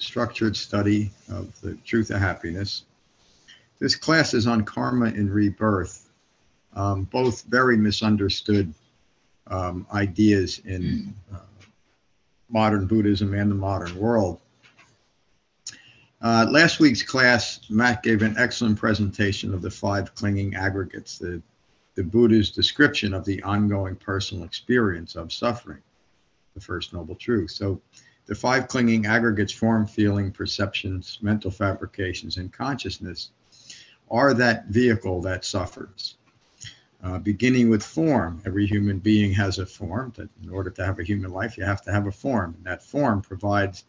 [0.00, 2.84] structured study of the truth of happiness.
[3.78, 6.10] This class is on karma and rebirth,
[6.74, 8.74] um, both very misunderstood
[9.46, 11.38] um, ideas in uh,
[12.48, 14.40] modern Buddhism and the modern world.
[16.22, 21.40] Uh, last week's class, Matt gave an excellent presentation of the five clinging aggregates, the,
[21.94, 25.82] the Buddha's description of the ongoing personal experience of suffering,
[26.54, 27.50] the first noble truth.
[27.50, 27.80] So
[28.26, 33.30] the five clinging aggregates form, feeling, perceptions, mental fabrications, and consciousness
[34.10, 36.16] are that vehicle that suffers.
[37.02, 40.12] Uh, beginning with form, every human being has a form.
[40.16, 42.54] That in order to have a human life, you have to have a form.
[42.56, 43.84] And that form provides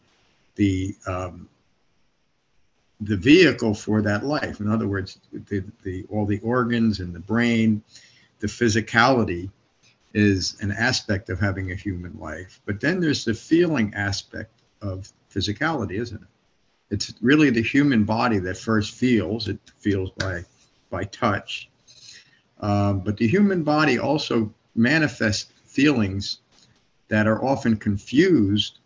[0.54, 1.48] the um,
[3.00, 4.60] the vehicle for that life.
[4.60, 7.82] In other words, the, the all the organs and the brain,
[8.38, 9.50] the physicality
[10.14, 12.60] is an aspect of having a human life.
[12.66, 16.28] But then there's the feeling aspect of physicality, isn't it?
[16.90, 19.48] It's really the human body that first feels.
[19.48, 20.44] It feels by
[20.90, 21.70] by touch.
[22.60, 26.38] Um, but the human body also manifests feelings
[27.08, 28.78] that are often confused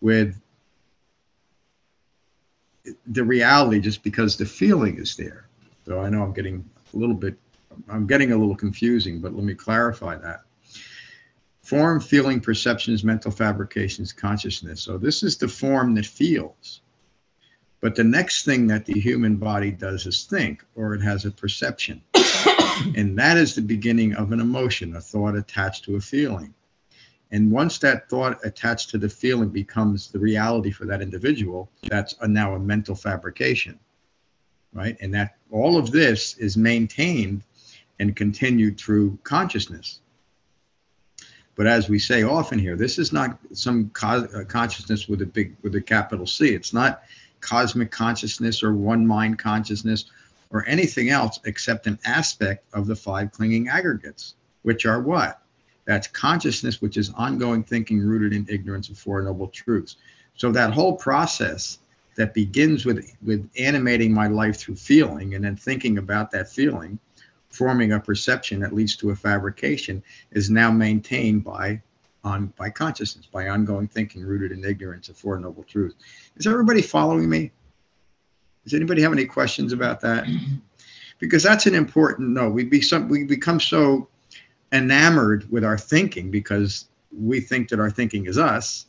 [0.00, 0.40] with
[3.08, 5.48] the reality just because the feeling is there.
[5.86, 7.34] So I know I'm getting a little bit,
[7.88, 10.42] I'm getting a little confusing, but let me clarify that.
[11.68, 14.80] Form, feeling, perceptions, mental fabrications, consciousness.
[14.80, 16.80] So this is the form that feels.
[17.82, 21.30] But the next thing that the human body does is think, or it has a
[21.30, 22.00] perception.
[22.96, 26.54] and that is the beginning of an emotion, a thought attached to a feeling.
[27.32, 32.14] And once that thought attached to the feeling becomes the reality for that individual, that's
[32.22, 33.78] a, now a mental fabrication,
[34.72, 34.96] right?
[35.02, 37.42] And that all of this is maintained
[37.98, 40.00] and continued through consciousness.
[41.58, 45.26] But as we say often here, this is not some co- uh, consciousness with a
[45.26, 46.50] big with a capital C.
[46.50, 47.02] It's not
[47.40, 50.04] cosmic consciousness or one mind consciousness
[50.50, 55.42] or anything else except an aspect of the five clinging aggregates, which are what?
[55.84, 59.96] That's consciousness, which is ongoing thinking rooted in ignorance of Four Noble Truths.
[60.36, 61.80] So that whole process
[62.14, 67.00] that begins with with animating my life through feeling and then thinking about that feeling
[67.50, 71.80] forming a perception that leads to a fabrication is now maintained by
[72.24, 75.96] on by consciousness, by ongoing thinking rooted in ignorance of Four Noble Truths.
[76.36, 77.50] Is everybody following me?
[78.64, 80.26] Does anybody have any questions about that?
[81.18, 82.50] Because that's an important no.
[82.50, 84.08] We be some we become so
[84.72, 88.86] enamored with our thinking because we think that our thinking is us.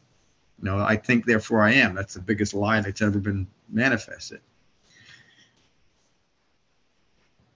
[0.59, 1.95] You know, I think, therefore I am.
[1.95, 4.41] That's the biggest lie that's ever been manifested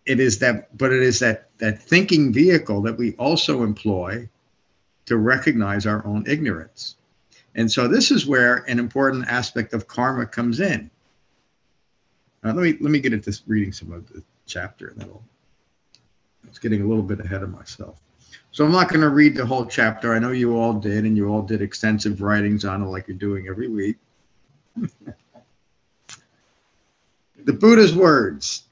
[0.06, 4.28] it is that but it is that that thinking vehicle that we also employ
[5.06, 6.96] to recognize our own ignorance.
[7.56, 10.90] And so this is where an important aspect of karma comes in.
[12.44, 15.24] Now let me let me get into reading some of the chapter and then I'll,
[16.46, 18.00] I was getting a little bit ahead of myself.
[18.52, 20.14] So i'm not going to read the whole chapter.
[20.14, 23.18] I know you all did and you all did extensive writings on it like you're
[23.18, 23.98] doing every week.
[27.46, 28.64] The buddha's words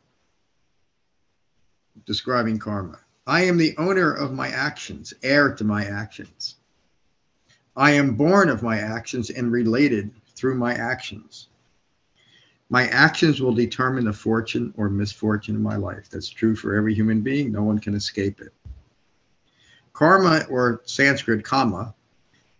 [2.05, 2.99] describing karma.
[3.27, 6.55] I am the owner of my actions, heir to my actions.
[7.75, 11.47] I am born of my actions and related through my actions.
[12.69, 16.09] My actions will determine the fortune or misfortune of my life.
[16.09, 17.51] That's true for every human being.
[17.51, 18.53] No one can escape it.
[19.93, 21.93] Karma, or Sanskrit karma,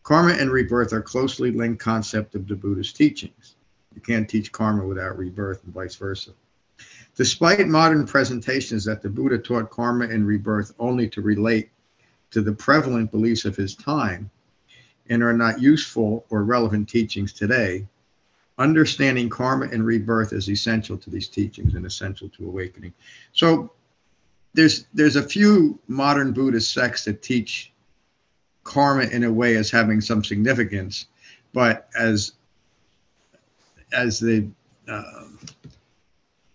[0.04, 3.56] karma and rebirth are closely linked concept of the Buddhist teachings.
[3.96, 6.32] You can't teach karma without rebirth and vice versa.
[7.16, 11.70] Despite modern presentations that the Buddha taught karma and rebirth only to relate
[12.32, 14.30] to the prevalent beliefs of his time
[15.10, 17.86] and are not useful or relevant teachings today,
[18.58, 22.94] understanding karma and rebirth is essential to these teachings and essential to awakening.
[23.34, 23.72] So
[24.54, 27.72] there's there's a few modern Buddhist sects that teach
[28.64, 31.08] karma in a way as having some significance,
[31.54, 32.34] but as
[33.94, 34.48] as the
[34.88, 35.24] uh,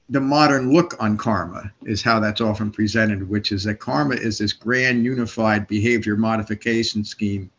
[0.09, 4.39] the modern look on karma is how that's often presented, which is that karma is
[4.39, 7.51] this grand unified behavior modification scheme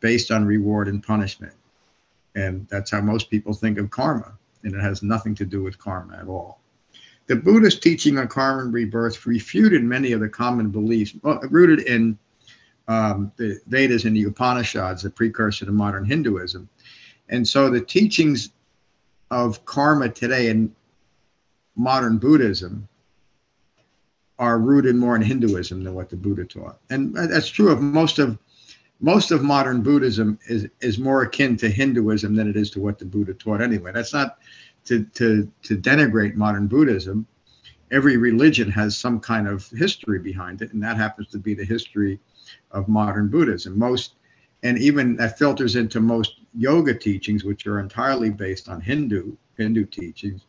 [0.00, 1.54] based on reward and punishment.
[2.34, 4.36] And that's how most people think of karma.
[4.64, 6.60] and it has nothing to do with karma at all.
[7.26, 12.18] The Buddhist teaching on karma and rebirth refuted many of the common beliefs rooted in
[12.88, 16.68] um, the Vedas and the Upanishads, the precursor to modern Hinduism.
[17.30, 18.50] And so the teachings
[19.30, 20.74] of karma today in
[21.76, 22.88] modern Buddhism
[24.38, 26.78] are rooted more in Hinduism than what the Buddha taught.
[26.90, 28.38] And that's true of most of
[29.00, 32.98] most of modern Buddhism is is more akin to Hinduism than it is to what
[32.98, 33.92] the Buddha taught anyway.
[33.92, 34.38] That's not
[34.86, 37.26] to to to denigrate modern Buddhism.
[37.90, 41.64] Every religion has some kind of history behind it, and that happens to be the
[41.64, 42.18] history
[42.70, 43.78] of modern Buddhism.
[43.78, 44.14] Most
[44.62, 49.84] and even that filters into most yoga teachings, which are entirely based on Hindu Hindu
[49.86, 50.46] teachings,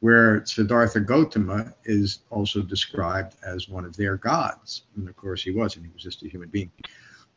[0.00, 4.82] where Siddhartha Gautama is also described as one of their gods.
[4.96, 6.70] And of course, he wasn't, he was just a human being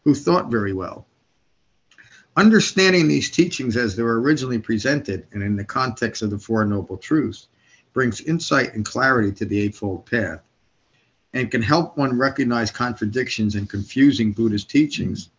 [0.04, 1.06] who thought very well.
[2.36, 6.66] Understanding these teachings as they were originally presented and in the context of the Four
[6.66, 7.48] Noble Truths
[7.94, 10.42] brings insight and clarity to the Eightfold Path
[11.34, 15.30] and can help one recognize contradictions and confusing Buddhist teachings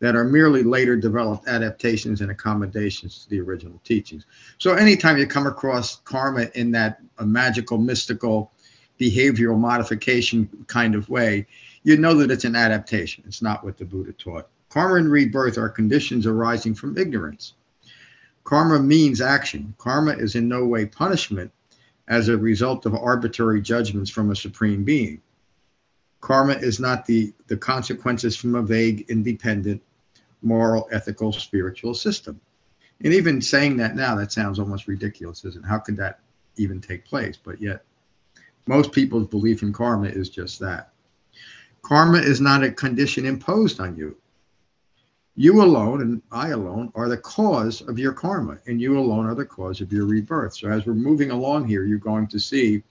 [0.00, 4.26] that are merely later developed adaptations and accommodations to the original teachings.
[4.58, 8.52] So anytime you come across karma in that magical, mystical,
[9.00, 11.46] behavioral modification kind of way,
[11.82, 13.24] you know that it's an adaptation.
[13.26, 14.48] It's not what the Buddha taught.
[14.68, 17.54] Karma and rebirth are conditions arising from ignorance.
[18.44, 19.74] Karma means action.
[19.78, 21.50] Karma is in no way punishment
[22.08, 25.20] as a result of arbitrary judgments from a supreme being.
[26.20, 29.82] Karma is not the, the consequences from a vague, independent,
[30.42, 32.40] moral, ethical, spiritual system.
[33.04, 35.68] And even saying that now, that sounds almost ridiculous, isn't it?
[35.68, 36.20] How could that
[36.56, 37.38] even take place?
[37.42, 37.84] But yet,
[38.66, 40.92] most people's belief in karma is just that.
[41.82, 44.16] Karma is not a condition imposed on you.
[45.36, 49.36] You alone and I alone are the cause of your karma, and you alone are
[49.36, 50.56] the cause of your rebirth.
[50.56, 52.82] So, as we're moving along here, you're going to see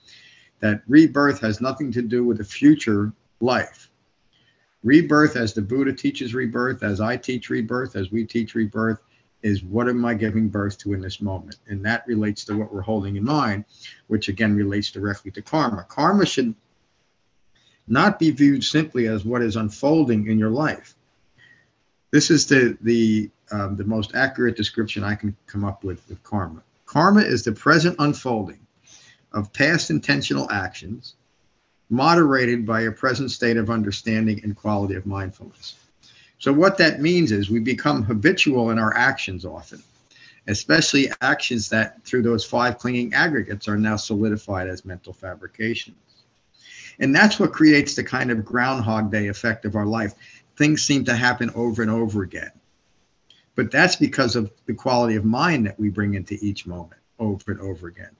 [0.60, 3.87] that rebirth has nothing to do with a future life.
[4.84, 9.00] Rebirth, as the Buddha teaches rebirth, as I teach rebirth, as we teach rebirth,
[9.42, 11.56] is what am I giving birth to in this moment?
[11.68, 13.64] And that relates to what we're holding in mind,
[14.08, 15.84] which again relates directly to karma.
[15.88, 16.54] Karma should
[17.86, 20.94] not be viewed simply as what is unfolding in your life.
[22.10, 26.22] This is the the um, the most accurate description I can come up with with
[26.22, 26.62] karma.
[26.86, 28.60] Karma is the present unfolding
[29.32, 31.14] of past intentional actions
[31.90, 35.76] moderated by a present state of understanding and quality of mindfulness.
[36.38, 39.82] So, what that means is we become habitual in our actions often,
[40.46, 45.96] especially actions that, through those five clinging aggregates, are now solidified as mental fabrications.
[47.00, 50.14] And that's what creates the kind of Groundhog Day effect of our life.
[50.56, 52.50] Things seem to happen over and over again.
[53.54, 57.50] But that's because of the quality of mind that we bring into each moment over
[57.50, 58.10] and over again.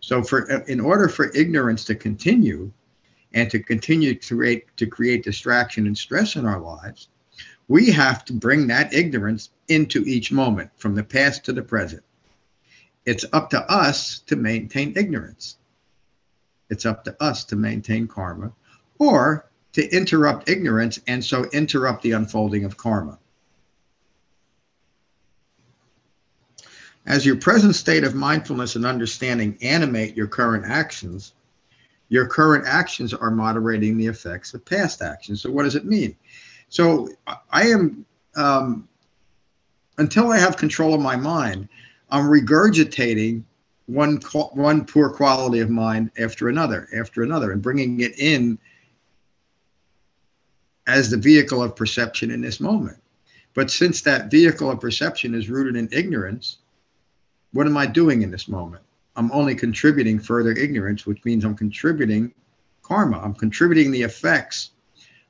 [0.00, 2.72] So, for in order for ignorance to continue,
[3.34, 7.08] and to continue to create to create distraction and stress in our lives,
[7.68, 12.02] we have to bring that ignorance into each moment from the past to the present.
[13.06, 15.56] It's up to us to maintain ignorance.
[16.70, 18.52] It's up to us to maintain karma
[18.98, 23.18] or to interrupt ignorance and so interrupt the unfolding of karma.
[27.04, 31.32] As your present state of mindfulness and understanding animate your current actions,
[32.12, 35.40] your current actions are moderating the effects of past actions.
[35.40, 36.14] So, what does it mean?
[36.68, 37.08] So,
[37.50, 38.04] I am,
[38.36, 38.86] um,
[39.96, 41.70] until I have control of my mind,
[42.10, 43.44] I'm regurgitating
[43.86, 44.18] one
[44.52, 48.58] one poor quality of mind after another, after another, and bringing it in
[50.86, 52.98] as the vehicle of perception in this moment.
[53.54, 56.58] But since that vehicle of perception is rooted in ignorance,
[57.52, 58.82] what am I doing in this moment?
[59.16, 62.32] I'm only contributing further ignorance, which means I'm contributing
[62.82, 63.20] karma.
[63.20, 64.70] I'm contributing the effects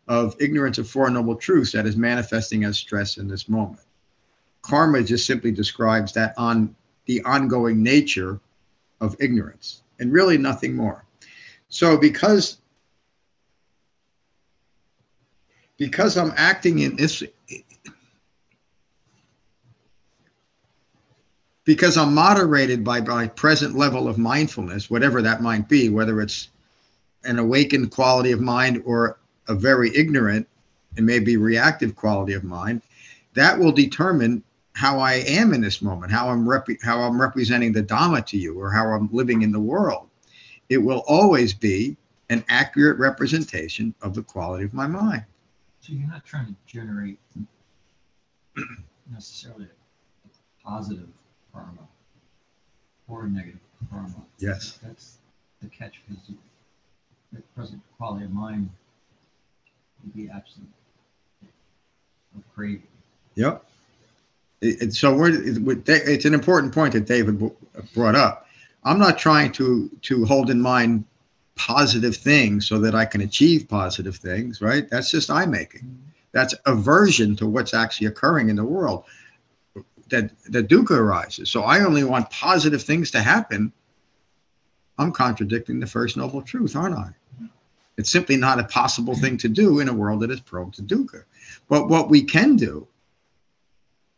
[0.08, 3.82] of ignorance of Four Noble Truths that is manifesting as stress in this moment.
[4.62, 6.74] Karma just simply describes that on
[7.06, 8.40] the ongoing nature
[9.00, 11.04] of ignorance and really nothing more.
[11.68, 12.58] So because
[15.78, 17.24] because I'm acting in this
[21.64, 26.48] because I'm moderated by my present level of mindfulness, whatever that might be, whether it's
[27.24, 30.48] an awakened quality of mind or a very ignorant
[30.96, 32.82] and maybe reactive quality of mind,
[33.34, 34.42] that will determine
[34.74, 38.38] how I am in this moment, how I'm rep- how I'm representing the Dhamma to
[38.38, 40.08] you, or how I'm living in the world.
[40.68, 41.96] It will always be
[42.30, 45.24] an accurate representation of the quality of my mind.
[45.80, 47.18] So you're not trying to generate
[49.12, 51.08] necessarily a positive
[51.52, 51.86] karma
[53.08, 54.14] or negative karma.
[54.38, 54.78] Yes.
[54.82, 55.18] That's
[55.60, 56.22] the catch because
[57.32, 58.70] the present quality of mind
[60.02, 60.66] would be absent
[61.42, 62.82] of craving.
[63.34, 63.64] Yep.
[64.90, 65.32] So we're,
[65.86, 67.38] it's an important point that David
[67.94, 68.46] brought up.
[68.84, 71.04] I'm not trying to to hold in mind
[71.54, 74.88] positive things so that I can achieve positive things, right?
[74.90, 75.82] That's just I making.
[75.82, 76.08] Mm-hmm.
[76.32, 79.04] That's aversion to what's actually occurring in the world.
[80.12, 81.50] That that dukkha arises.
[81.50, 83.72] So I only want positive things to happen.
[84.98, 87.10] I'm contradicting the first noble truth, aren't I?
[87.96, 90.82] It's simply not a possible thing to do in a world that is prone to
[90.82, 91.24] dukkha.
[91.68, 92.86] But what we can do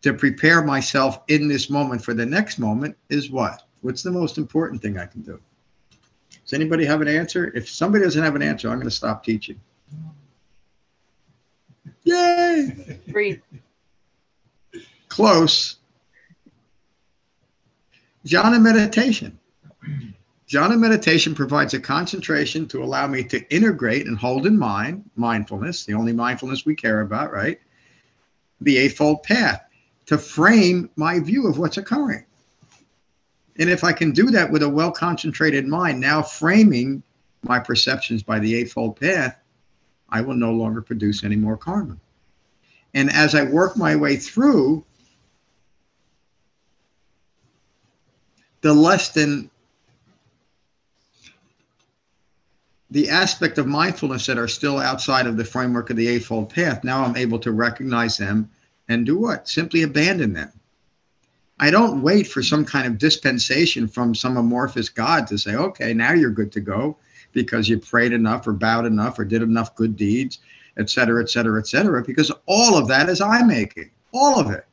[0.02, 3.62] to prepare myself in this moment for the next moment is what?
[3.82, 5.40] What's the most important thing I can do?
[6.42, 7.52] Does anybody have an answer?
[7.54, 9.60] If somebody doesn't have an answer, I'm going to stop teaching.
[12.02, 12.98] Yay!
[13.08, 13.40] Breathe.
[15.08, 15.76] Close.
[18.26, 19.38] Jhana meditation.
[20.48, 25.84] Jhana meditation provides a concentration to allow me to integrate and hold in mind mindfulness,
[25.84, 27.60] the only mindfulness we care about, right?
[28.60, 29.62] The Eightfold Path,
[30.06, 32.24] to frame my view of what's occurring.
[33.56, 37.02] And if I can do that with a well concentrated mind, now framing
[37.42, 39.38] my perceptions by the Eightfold Path,
[40.08, 41.98] I will no longer produce any more karma.
[42.94, 44.84] And as I work my way through,
[48.64, 49.50] the less than
[52.90, 56.82] the aspect of mindfulness that are still outside of the framework of the Eightfold Path,
[56.82, 58.50] now I'm able to recognize them
[58.88, 59.50] and do what?
[59.50, 60.50] Simply abandon them.
[61.60, 65.92] I don't wait for some kind of dispensation from some amorphous God to say, okay,
[65.92, 66.96] now you're good to go
[67.32, 70.38] because you prayed enough or bowed enough or did enough good deeds,
[70.78, 73.90] et cetera, et cetera, et cetera, because all of that is I making.
[74.14, 74.64] All of it.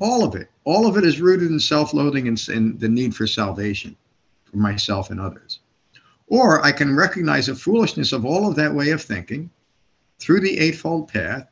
[0.00, 0.48] All of it.
[0.70, 3.96] All of it is rooted in self loathing and, and the need for salvation
[4.44, 5.58] for myself and others.
[6.28, 9.50] Or I can recognize the foolishness of all of that way of thinking
[10.20, 11.48] through the Eightfold Path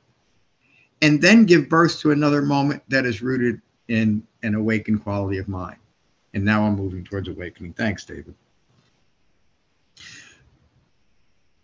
[1.03, 5.49] and then give birth to another moment that is rooted in an awakened quality of
[5.49, 5.79] mind.
[6.33, 7.73] And now I'm moving towards awakening.
[7.73, 8.37] Thanks, David.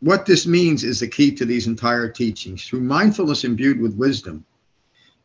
[0.00, 2.66] What this means is the key to these entire teachings.
[2.66, 4.44] Through mindfulness imbued with wisdom,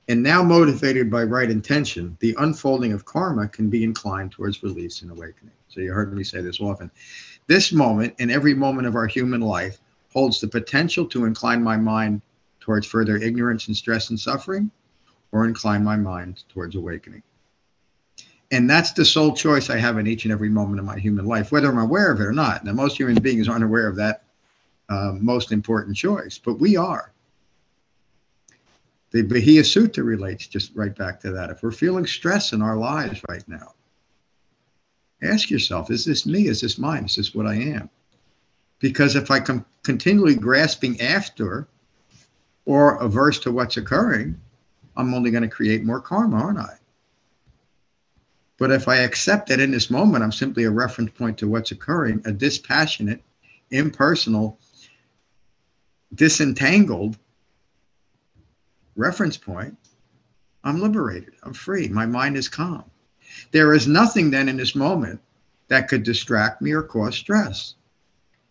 [0.09, 5.03] and now motivated by right intention, the unfolding of karma can be inclined towards release
[5.03, 5.53] and awakening.
[5.67, 6.89] So you heard me say this often.
[7.45, 9.77] This moment and every moment of our human life
[10.11, 12.23] holds the potential to incline my mind
[12.59, 14.71] towards further ignorance and stress and suffering,
[15.31, 17.21] or incline my mind towards awakening.
[18.51, 21.25] And that's the sole choice I have in each and every moment of my human
[21.25, 22.65] life, whether I'm aware of it or not.
[22.65, 24.23] Now, most human beings aren't aware of that
[24.89, 27.13] uh, most important choice, but we are.
[29.11, 31.49] The Bahiya Sutta relates just right back to that.
[31.49, 33.73] If we're feeling stress in our lives right now,
[35.21, 36.47] ask yourself is this me?
[36.47, 37.05] Is this mine?
[37.05, 37.89] Is this what I am?
[38.79, 41.67] Because if I come continually grasping after
[42.65, 44.39] or averse to what's occurring,
[44.95, 46.75] I'm only going to create more karma, aren't I?
[48.57, 51.71] But if I accept that in this moment, I'm simply a reference point to what's
[51.71, 53.23] occurring, a dispassionate,
[53.71, 54.59] impersonal,
[56.13, 57.17] disentangled
[58.99, 59.77] reference point,
[60.63, 61.33] I'm liberated.
[61.43, 61.87] I'm free.
[61.87, 62.83] My mind is calm.
[63.51, 65.21] There is nothing then in this moment
[65.69, 67.75] that could distract me or cause stress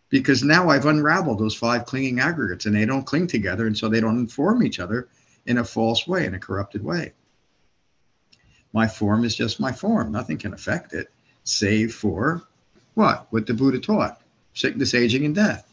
[0.08, 3.66] because now I've unraveled those five clinging aggregates and they don't cling together.
[3.66, 5.08] And so they don't inform each other
[5.46, 7.12] in a false way, in a corrupted way.
[8.72, 10.12] My form is just my form.
[10.12, 11.10] Nothing can affect it,
[11.44, 12.42] save for
[12.94, 13.26] what?
[13.30, 14.20] What the Buddha taught
[14.54, 15.72] sickness, aging, and death.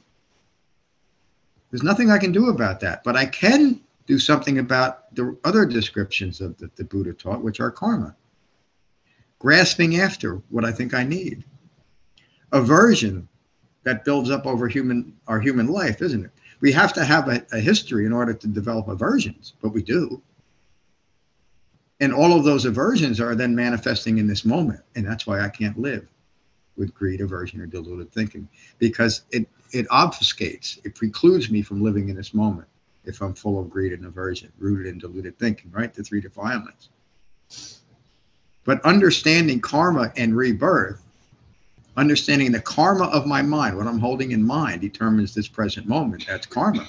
[1.71, 5.65] There's nothing I can do about that, but I can do something about the other
[5.65, 8.15] descriptions of that the Buddha taught, which are karma.
[9.39, 11.43] Grasping after what I think I need.
[12.51, 13.27] Aversion
[13.83, 16.31] that builds up over human our human life, isn't it?
[16.61, 20.21] We have to have a, a history in order to develop aversions, but we do.
[21.99, 24.81] And all of those aversions are then manifesting in this moment.
[24.95, 26.07] And that's why I can't live
[26.75, 28.47] with greed, aversion, or deluded thinking,
[28.79, 32.67] because it, it obfuscates, it precludes me from living in this moment
[33.05, 35.93] if I'm full of greed and aversion, rooted in deluded thinking, right?
[35.93, 36.89] The three defilements.
[38.63, 41.01] But understanding karma and rebirth,
[41.97, 46.25] understanding the karma of my mind, what I'm holding in mind, determines this present moment.
[46.27, 46.87] That's karma.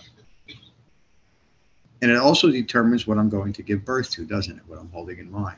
[2.03, 4.63] And it also determines what I'm going to give birth to, doesn't it?
[4.67, 5.57] What I'm holding in mind.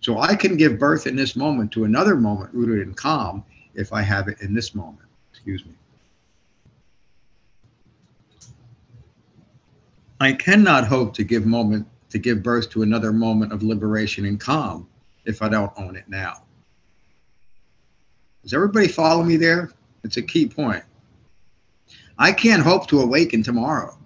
[0.00, 3.92] So I can give birth in this moment to another moment rooted in calm if
[3.92, 5.08] I have it in this moment.
[5.32, 5.72] Excuse me.
[10.20, 14.40] I cannot hope to give moment to give birth to another moment of liberation and
[14.40, 14.88] calm
[15.24, 16.44] if I don't own it now.
[18.42, 19.72] Does everybody follow me there?
[20.04, 20.84] It's a key point.
[22.18, 23.98] I can't hope to awaken tomorrow.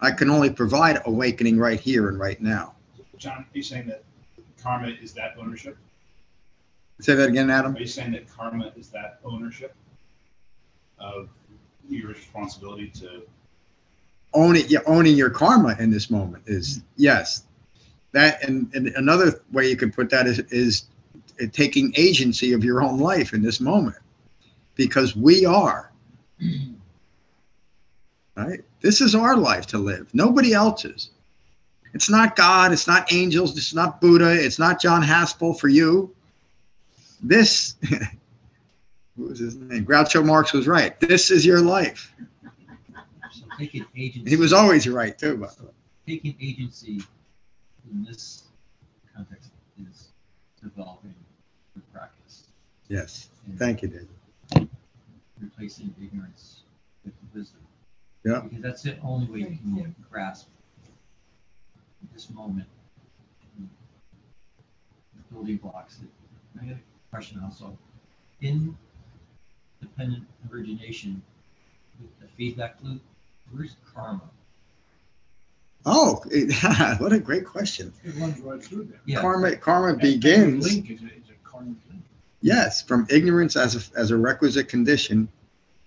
[0.00, 2.74] I can only provide awakening right here and right now.
[3.18, 4.02] John, are you saying that
[4.62, 5.76] karma is that ownership?
[7.00, 7.76] Say that again, Adam.
[7.76, 9.74] Are you saying that karma is that ownership
[10.98, 11.28] of
[11.88, 13.22] your responsibility to?
[14.34, 17.44] Owning your karma in this moment is yes.
[18.12, 20.84] That and, and another way you could put that is is
[21.52, 23.96] taking agency of your own life in this moment,
[24.74, 25.92] because we are.
[28.36, 28.60] Right?
[28.82, 30.08] This is our life to live.
[30.12, 31.08] Nobody else's.
[31.94, 32.70] It's not God.
[32.70, 33.56] It's not angels.
[33.56, 34.30] It's not Buddha.
[34.32, 36.14] It's not John Haspel for you.
[37.22, 37.76] This,
[39.16, 39.86] what was his name?
[39.86, 41.00] Groucho Marx was right.
[41.00, 42.12] This is your life.
[43.58, 44.30] Taking agency.
[44.30, 45.70] He was always right too, by the way.
[46.06, 47.02] Taking agency
[47.90, 48.44] in this
[49.14, 49.50] context
[49.90, 50.08] is
[50.62, 51.14] developing
[51.74, 52.44] the practice.
[52.88, 53.28] Yes.
[53.46, 54.68] and Thank you, David.
[55.40, 56.62] Replacing ignorance
[57.04, 57.60] with wisdom.
[58.24, 58.40] Yeah.
[58.40, 59.46] Because that's the only way you
[59.82, 60.48] can grasp
[62.12, 62.66] this moment.
[63.58, 63.66] The
[65.34, 65.96] Building blocks.
[65.98, 66.08] that-
[66.62, 67.76] I got a question also.
[68.40, 68.76] In
[69.80, 71.22] dependent origination,
[72.00, 73.02] with the feedback loop,
[73.52, 74.22] where's karma?
[75.84, 76.22] Oh,
[76.98, 77.92] what a great question.
[78.04, 79.00] It runs right through there.
[79.06, 79.20] Yeah.
[79.20, 82.02] Karma, karma Every begins, Link is a, is a karmic link.
[82.40, 85.28] yes, from ignorance as a, as a requisite condition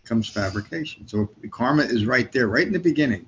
[0.06, 1.08] comes fabrication.
[1.08, 3.26] So karma is right there, right in the beginning.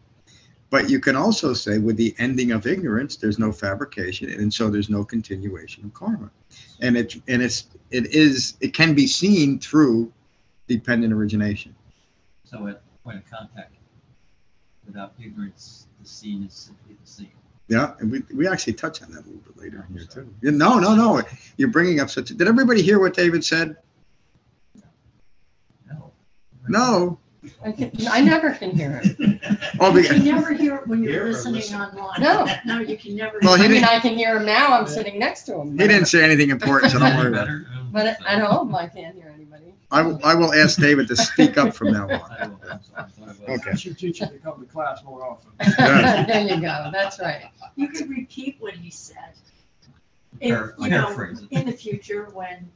[0.70, 4.70] But you can also say with the ending of ignorance, there's no fabrication, and so
[4.70, 6.32] there's no continuation of karma.
[6.80, 10.14] And it and it's it is it can be seen through
[10.68, 11.76] dependent origination.
[12.46, 13.74] So at point of contact,
[14.86, 17.32] without uh, ignorance, the scene is simply the same.
[17.68, 20.34] Yeah, and we, we actually touch on that a little bit later in here too.
[20.42, 21.22] Yeah, No, no, no.
[21.58, 22.30] You're bringing up such.
[22.32, 23.78] A, Did everybody hear what David said?
[25.90, 26.12] No.
[26.68, 27.20] No.
[27.66, 29.40] I can, I never can hear him.
[29.80, 31.80] Oh, You because, can never hear it when Hear you're listening listen?
[31.80, 32.22] online.
[32.22, 32.46] No.
[32.66, 33.40] No, you can never.
[33.42, 33.82] Well, hear he I it.
[33.82, 34.74] mean, I can hear him now.
[34.78, 35.72] I'm sitting next to him.
[35.72, 37.64] he didn't say anything important, so don't worry about it.
[37.64, 39.71] Better, But so- at home, I can't hear anybody.
[39.92, 42.32] I will, I will ask David to speak up from now on.
[42.40, 43.60] I will, I'm sorry, I thought I was.
[43.68, 43.76] Okay.
[43.76, 45.52] Should teach you to come to class more often.
[45.80, 46.26] Yeah.
[46.26, 46.90] There you go.
[46.94, 47.46] That's right.
[47.76, 49.34] You could repeat what he said.
[50.40, 51.48] If, Par- you know, Paraphrase it.
[51.52, 52.70] in the future when,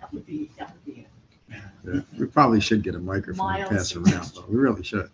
[0.00, 1.08] that would be, that would be it.
[1.86, 4.12] Yeah, We probably should get a microphone and pass Miles.
[4.12, 4.44] around, though.
[4.48, 5.08] We really should.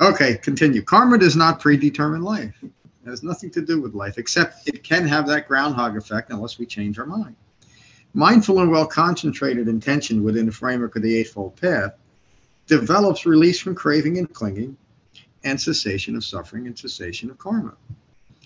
[0.00, 0.82] Okay, continue.
[0.82, 2.54] Karma does not predetermine life.
[2.62, 2.70] It
[3.08, 6.66] has nothing to do with life, except it can have that groundhog effect unless we
[6.66, 7.34] change our mind.
[8.14, 11.92] Mindful and well concentrated intention within the framework of the Eightfold Path
[12.66, 14.76] develops release from craving and clinging
[15.44, 17.74] and cessation of suffering and cessation of karma.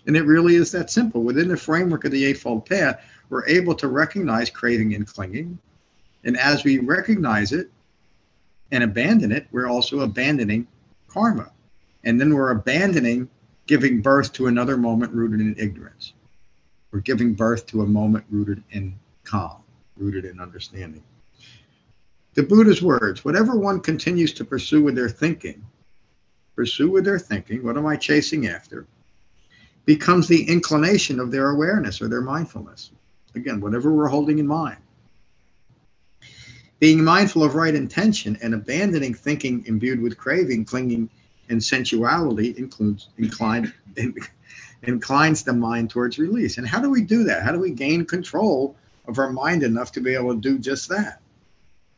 [0.06, 1.22] And it really is that simple.
[1.22, 5.58] Within the framework of the Eightfold Path, we're able to recognize craving and clinging.
[6.24, 7.70] And as we recognize it
[8.72, 10.66] and abandon it, we're also abandoning
[11.08, 11.50] karma.
[12.04, 13.28] And then we're abandoning
[13.66, 16.14] giving birth to another moment rooted in ignorance.
[16.90, 18.98] We're giving birth to a moment rooted in
[19.30, 19.62] calm,
[19.96, 21.02] rooted in understanding.
[22.34, 25.64] The Buddha's words whatever one continues to pursue with their thinking,
[26.56, 28.86] pursue with their thinking, what am I chasing after?
[29.84, 32.90] Becomes the inclination of their awareness or their mindfulness.
[33.34, 34.78] Again, whatever we're holding in mind.
[36.80, 41.10] Being mindful of right intention and abandoning thinking imbued with craving, clinging,
[41.48, 43.72] and sensuality includes inclined
[44.82, 46.58] inclines the mind towards release.
[46.58, 47.42] And how do we do that?
[47.42, 50.88] How do we gain control of our mind enough to be able to do just
[50.88, 51.20] that?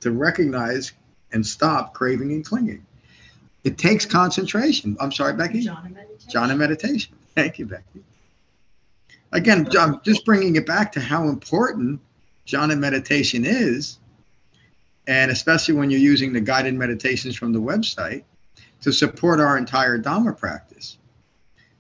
[0.00, 0.92] To recognize
[1.32, 2.84] and stop craving and clinging.
[3.64, 4.96] It takes concentration.
[5.00, 5.64] I'm sorry, Becky.
[5.64, 6.30] Jhana meditation.
[6.30, 7.14] Jhana meditation.
[7.34, 8.02] Thank you, Becky.
[9.32, 12.00] Again, I'm just bringing it back to how important
[12.46, 13.98] jhana meditation is,
[15.06, 18.24] and especially when you're using the guided meditations from the website
[18.82, 20.98] to support our entire Dhamma practice.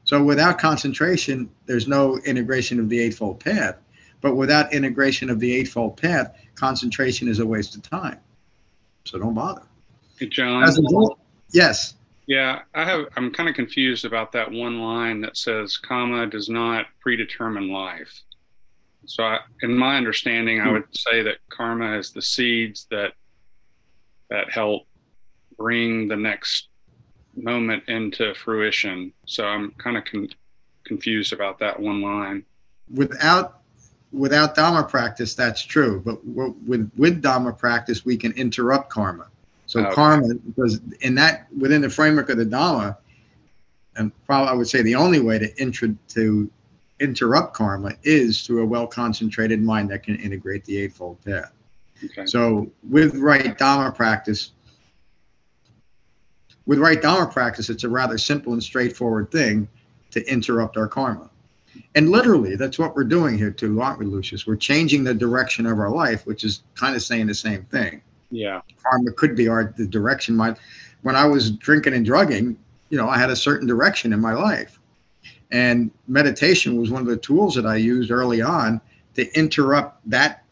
[0.04, 3.76] So without concentration, there's no integration of the Eightfold Path.
[4.22, 8.20] But without integration of the Eightfold Path, concentration is a waste of time.
[9.04, 9.62] So don't bother.
[10.18, 10.62] Hey, John.
[10.62, 11.18] As a goal-
[11.50, 11.96] yes.
[12.26, 13.06] Yeah, I have.
[13.16, 18.22] I'm kind of confused about that one line that says "comma does not predetermine life."
[19.06, 20.72] So, I, in my understanding, I hmm.
[20.74, 23.14] would say that karma is the seeds that
[24.30, 24.86] that help
[25.58, 26.68] bring the next
[27.34, 29.12] moment into fruition.
[29.26, 30.28] So, I'm kind of con-
[30.84, 32.44] confused about that one line.
[32.88, 33.61] without
[34.12, 36.00] without Dharma practice, that's true.
[36.04, 39.26] But with with Dhamma practice, we can interrupt karma.
[39.66, 39.94] So Okay.
[39.94, 42.98] karma, because in that within the framework of the Dharma,
[43.96, 46.50] and probably I would say the only way to intro to
[47.00, 51.52] interrupt karma is through a well concentrated mind that can integrate the Eightfold Path.
[52.04, 52.26] Okay.
[52.26, 54.52] So with right Dharma practice,
[56.66, 59.68] with right Dharma practice, it's a rather simple and straightforward thing
[60.10, 61.30] to interrupt our karma.
[61.94, 64.46] And literally, that's what we're doing here too, aren't we, Lucius?
[64.46, 68.02] We're changing the direction of our life, which is kind of saying the same thing.
[68.30, 68.60] Yeah.
[68.82, 70.36] Karma could be our the direction.
[70.36, 70.56] My
[71.02, 72.56] when I was drinking and drugging,
[72.88, 74.78] you know, I had a certain direction in my life.
[75.50, 78.80] And meditation was one of the tools that I used early on
[79.14, 80.44] to interrupt that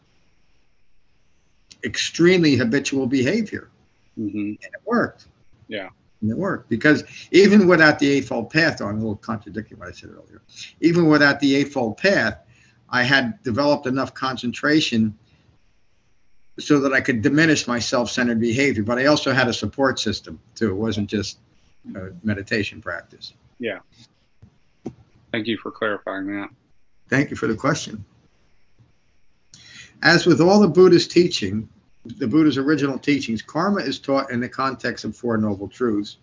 [1.83, 3.69] extremely habitual behavior.
[4.15, 5.27] hmm And it worked.
[5.67, 5.89] Yeah.
[6.23, 10.11] It worked because even without the Eightfold Path, I'm a little contradicting what I said
[10.11, 10.43] earlier.
[10.79, 12.37] Even without the Eightfold Path,
[12.89, 15.17] I had developed enough concentration
[16.59, 18.83] so that I could diminish my self-centered behavior.
[18.83, 20.69] But I also had a support system too.
[20.71, 21.39] It wasn't just
[21.95, 23.33] a meditation practice.
[23.57, 23.79] Yeah.
[25.31, 26.49] Thank you for clarifying that.
[27.09, 28.05] Thank you for the question.
[30.03, 31.67] As with all the Buddha's teaching,
[32.05, 36.17] the Buddha's original teachings, karma is taught in the context of Four Noble Truths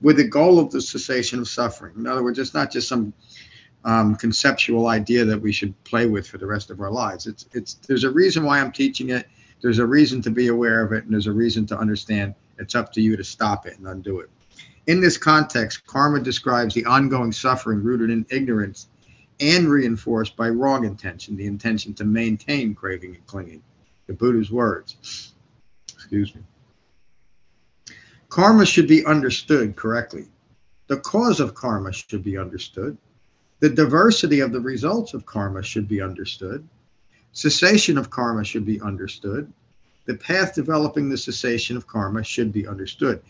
[0.00, 1.94] with the goal of the cessation of suffering.
[1.96, 3.12] In other words, it's not just some
[3.84, 7.26] um, conceptual idea that we should play with for the rest of our lives.
[7.26, 9.26] It's, it's, there's a reason why I'm teaching it.
[9.60, 12.34] There's a reason to be aware of it, and there's a reason to understand.
[12.58, 14.30] It's up to you to stop it and undo it.
[14.86, 18.88] In this context, karma describes the ongoing suffering rooted in ignorance
[19.40, 23.62] and reinforced by wrong intention, the intention to maintain craving and clinging.
[24.08, 25.32] The Buddha's words.
[25.92, 26.40] Excuse me.
[28.30, 30.24] Karma should be understood correctly.
[30.88, 32.96] The cause of karma should be understood.
[33.60, 36.66] The diversity of the results of karma should be understood.
[37.32, 39.52] Cessation of karma should be understood.
[40.06, 43.20] The path developing the cessation of karma should be understood.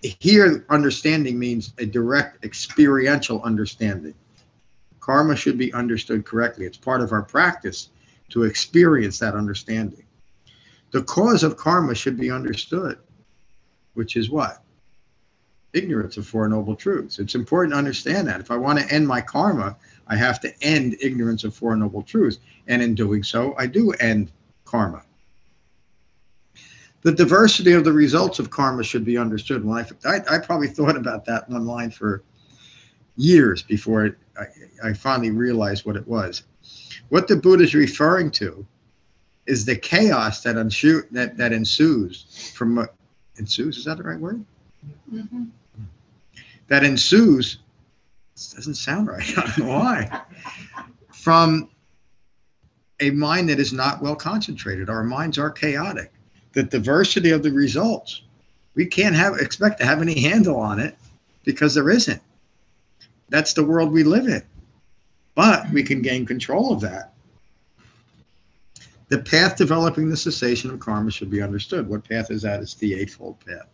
[0.00, 4.14] Here, understanding means a direct experiential understanding.
[5.00, 6.64] Karma should be understood correctly.
[6.64, 7.90] It's part of our practice
[8.34, 10.04] to experience that understanding.
[10.90, 12.98] The cause of karma should be understood,
[13.94, 14.60] which is what?
[15.72, 17.20] Ignorance of Four Noble Truths.
[17.20, 18.40] It's important to understand that.
[18.40, 19.76] If I want to end my karma,
[20.08, 22.38] I have to end ignorance of Four Noble Truths.
[22.66, 24.32] And in doing so, I do end
[24.64, 25.04] karma.
[27.02, 29.64] The diversity of the results of karma should be understood.
[29.64, 32.24] When I, I, I probably thought about that one line for
[33.14, 36.42] years before it, I, I finally realized what it was.
[37.08, 38.66] What the Buddha is referring to
[39.46, 42.86] is the chaos that, ensu- that, that ensues from uh,
[43.36, 43.76] ensues.
[43.78, 44.44] Is that the right word?
[45.12, 45.48] Mhm.
[46.68, 47.58] That ensues.
[48.34, 49.22] This doesn't sound right.
[49.38, 50.22] I don't know why.
[51.12, 51.68] From
[53.00, 54.88] a mind that is not well concentrated.
[54.88, 56.12] Our minds are chaotic.
[56.52, 58.22] The diversity of the results.
[58.74, 60.96] We can't have expect to have any handle on it
[61.44, 62.20] because there isn't.
[63.28, 64.42] That's the world we live in.
[65.34, 67.12] But we can gain control of that.
[69.08, 71.88] The path developing the cessation of karma should be understood.
[71.88, 72.60] What path is that?
[72.60, 73.68] It's the Eightfold Path.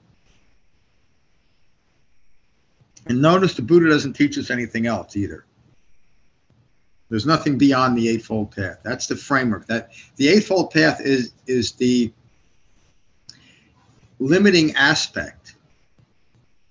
[3.07, 5.45] And notice the Buddha doesn't teach us anything else either.
[7.09, 8.79] There's nothing beyond the Eightfold Path.
[8.85, 9.67] That's the framework.
[9.67, 12.13] That the Eightfold Path is is the
[14.19, 15.57] limiting aspect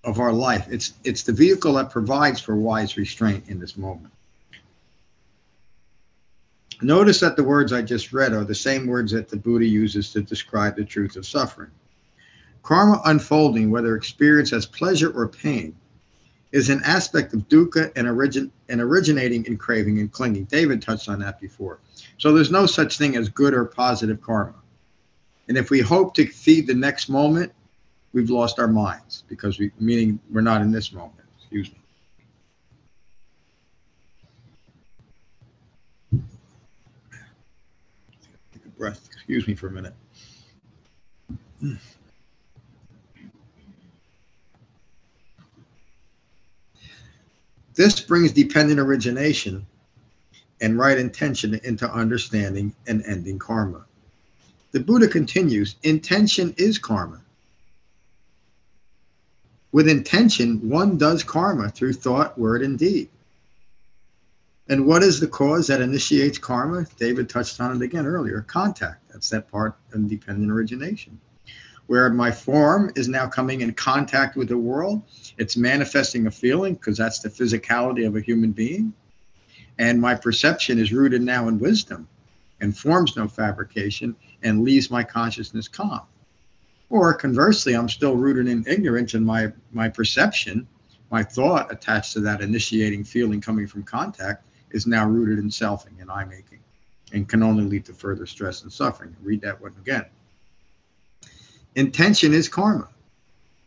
[0.04, 0.68] of our life.
[0.70, 4.14] It's it's the vehicle that provides for wise restraint in this moment.
[6.82, 10.14] Notice that the words I just read are the same words that the Buddha uses
[10.14, 11.72] to describe the truth of suffering.
[12.64, 15.76] Karma unfolding, whether experienced as pleasure or pain,
[16.52, 20.46] is an aspect of dukkha and, origin, and originating in craving and clinging.
[20.46, 21.80] David touched on that before.
[22.18, 24.56] So there's no such thing as good or positive karma.
[25.48, 27.52] And if we hope to feed the next moment,
[28.14, 31.14] we've lost our minds because we, meaning we're not in this moment.
[31.38, 31.79] Excuse me.
[38.80, 39.08] Breath.
[39.14, 39.94] Excuse me for a minute.
[47.76, 49.66] This brings dependent origination
[50.62, 53.86] and right intention into understanding and ending karma.
[54.72, 57.22] The Buddha continues intention is karma.
[59.72, 63.10] With intention, one does karma through thought, word, and deed.
[64.70, 66.86] And what is the cause that initiates karma?
[66.98, 69.10] David touched on it again earlier contact.
[69.12, 71.20] That's that part of dependent origination.
[71.88, 75.02] Where my form is now coming in contact with the world,
[75.40, 78.94] it's manifesting a feeling because that's the physicality of a human being.
[79.80, 82.08] And my perception is rooted now in wisdom
[82.62, 86.02] and forms no fabrication and leaves my consciousness calm.
[86.92, 90.68] Or conversely, I'm still rooted in ignorance and my, my perception,
[91.10, 96.00] my thought attached to that initiating feeling coming from contact is now rooted in selfing
[96.00, 96.60] and I making
[97.14, 99.16] and can only lead to further stress and suffering.
[99.22, 100.06] Read that one again.
[101.76, 102.90] Intention is karma.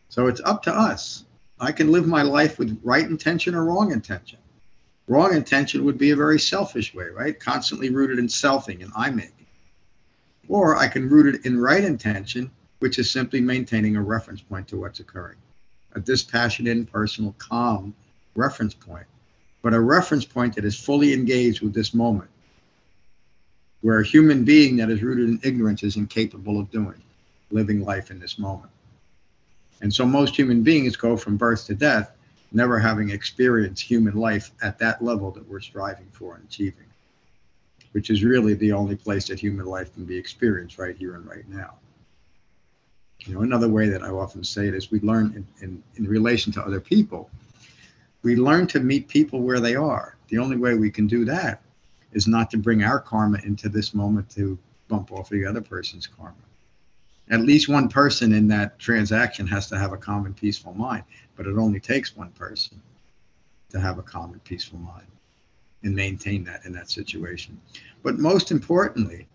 [0.09, 1.25] So it's up to us.
[1.59, 4.39] I can live my life with right intention or wrong intention.
[5.07, 7.39] Wrong intention would be a very selfish way, right?
[7.39, 9.45] Constantly rooted in selfing and I making.
[10.47, 14.67] Or I can root it in right intention, which is simply maintaining a reference point
[14.69, 15.37] to what's occurring.
[15.93, 17.93] A dispassionate, personal, calm
[18.35, 19.05] reference point,
[19.63, 22.29] but a reference point that is fully engaged with this moment,
[23.81, 27.01] where a human being that is rooted in ignorance is incapable of doing,
[27.49, 28.69] living life in this moment.
[29.81, 32.11] And so most human beings go from birth to death
[32.53, 36.85] never having experienced human life at that level that we're striving for and achieving,
[37.93, 41.25] which is really the only place that human life can be experienced right here and
[41.25, 41.73] right now.
[43.19, 46.07] You know, another way that I often say it is we learn in, in, in
[46.07, 47.29] relation to other people,
[48.23, 50.15] we learn to meet people where they are.
[50.29, 51.61] The only way we can do that
[52.13, 54.57] is not to bring our karma into this moment to
[54.87, 56.35] bump off the other person's karma.
[57.29, 61.03] At least one person in that transaction has to have a common peaceful mind,
[61.35, 62.81] but it only takes one person
[63.69, 65.07] to have a common peaceful mind
[65.83, 67.59] and maintain that in that situation.
[68.03, 69.27] But most importantly,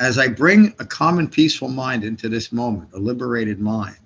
[0.00, 3.96] as I bring a common peaceful mind into this moment, a liberated mind,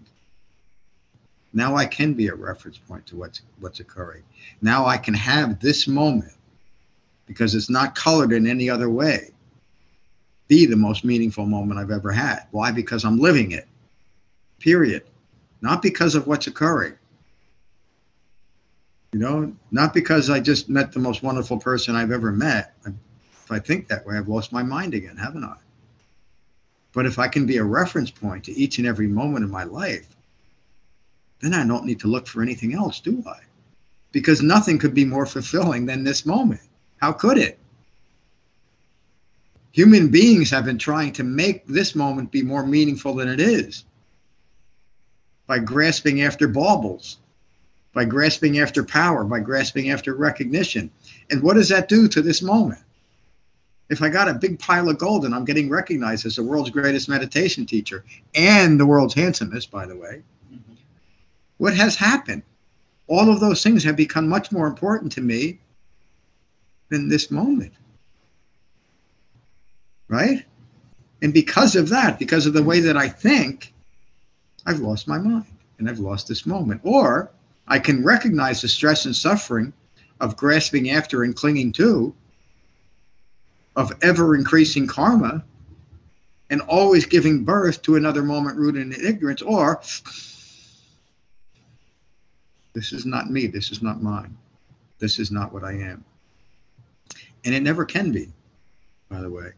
[1.52, 4.22] now I can be a reference point to what's what's occurring.
[4.62, 6.32] Now I can have this moment
[7.26, 9.30] because it's not colored in any other way.
[10.48, 12.46] Be the most meaningful moment I've ever had.
[12.50, 12.72] Why?
[12.72, 13.68] Because I'm living it.
[14.58, 15.04] Period.
[15.60, 16.94] Not because of what's occurring.
[19.12, 22.74] You know, not because I just met the most wonderful person I've ever met.
[22.86, 25.56] If I think that way, I've lost my mind again, haven't I?
[26.94, 29.64] But if I can be a reference point to each and every moment of my
[29.64, 30.08] life,
[31.42, 33.38] then I don't need to look for anything else, do I?
[34.12, 36.61] Because nothing could be more fulfilling than this moment.
[36.98, 37.59] How could it?
[39.72, 43.85] Human beings have been trying to make this moment be more meaningful than it is
[45.46, 47.18] by grasping after baubles,
[47.92, 50.90] by grasping after power, by grasping after recognition.
[51.31, 52.81] And what does that do to this moment?
[53.88, 56.70] If I got a big pile of gold and I'm getting recognized as the world's
[56.70, 60.22] greatest meditation teacher and the world's handsomest, by the way,
[61.62, 62.42] what has happened?
[63.07, 65.61] All of those things have become much more important to me
[66.88, 67.72] than this moment.
[70.09, 70.44] Right?
[71.22, 73.72] And because of that, because of the way that I think,
[74.66, 75.46] I've lost my mind
[75.79, 76.81] and I've lost this moment.
[76.83, 77.31] Or
[77.68, 79.72] I can recognize the stress and suffering
[80.20, 82.12] of grasping after and clinging to,
[83.77, 85.44] of ever increasing karma,
[86.51, 89.81] and always giving birth to another moment rooted in ignorance, or
[92.72, 94.37] this is not me, this is not mine,
[94.98, 96.04] this is not what I am.
[97.44, 98.28] And it never can be,
[99.08, 99.52] by the way.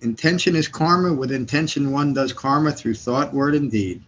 [0.00, 1.12] Intention is karma.
[1.12, 4.02] With intention, one does karma through thought, word, and deed.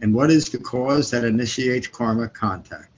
[0.00, 2.90] And what is the cause that initiates karma contact?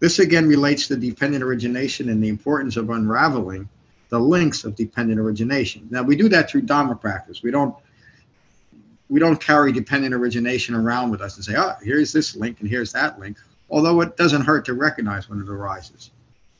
[0.00, 3.68] This again relates to dependent origination and the importance of unraveling
[4.08, 5.86] the links of dependent origination.
[5.90, 7.42] Now we do that through Dharma practice.
[7.42, 7.74] We don't
[9.08, 12.68] we don't carry dependent origination around with us and say, oh, here's this link and
[12.68, 13.38] here's that link,
[13.70, 16.10] although it doesn't hurt to recognize when it arises.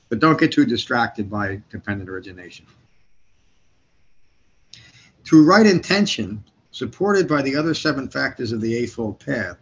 [0.08, 2.64] But don't get too distracted by dependent origination.
[5.24, 9.58] Through right intention, supported by the other seven factors of the Eightfold Path,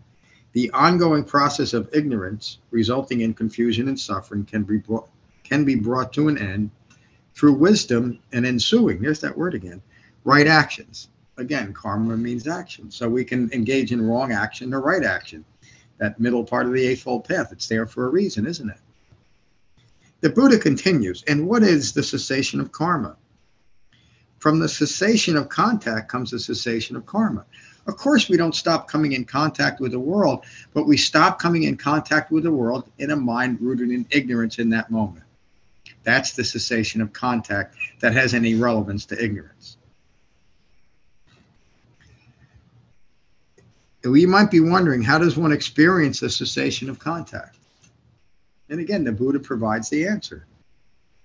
[0.52, 5.08] the ongoing process of ignorance resulting in confusion and suffering can be brought,
[5.42, 6.70] can be brought to an end
[7.34, 9.82] through wisdom and ensuing, there's that word again,
[10.24, 11.08] right actions.
[11.38, 12.90] Again, karma means action.
[12.90, 15.44] So we can engage in wrong action or right action.
[15.98, 18.78] That middle part of the Eightfold Path, it's there for a reason, isn't it?
[20.20, 23.16] The Buddha continues, and what is the cessation of karma?
[24.38, 27.44] From the cessation of contact comes the cessation of karma.
[27.86, 30.44] Of course, we don't stop coming in contact with the world,
[30.74, 34.58] but we stop coming in contact with the world in a mind rooted in ignorance
[34.58, 35.24] in that moment.
[36.02, 39.75] That's the cessation of contact that has any relevance to ignorance.
[44.10, 47.56] We might be wondering how does one experience the cessation of contact?
[48.68, 50.46] And again, the Buddha provides the answer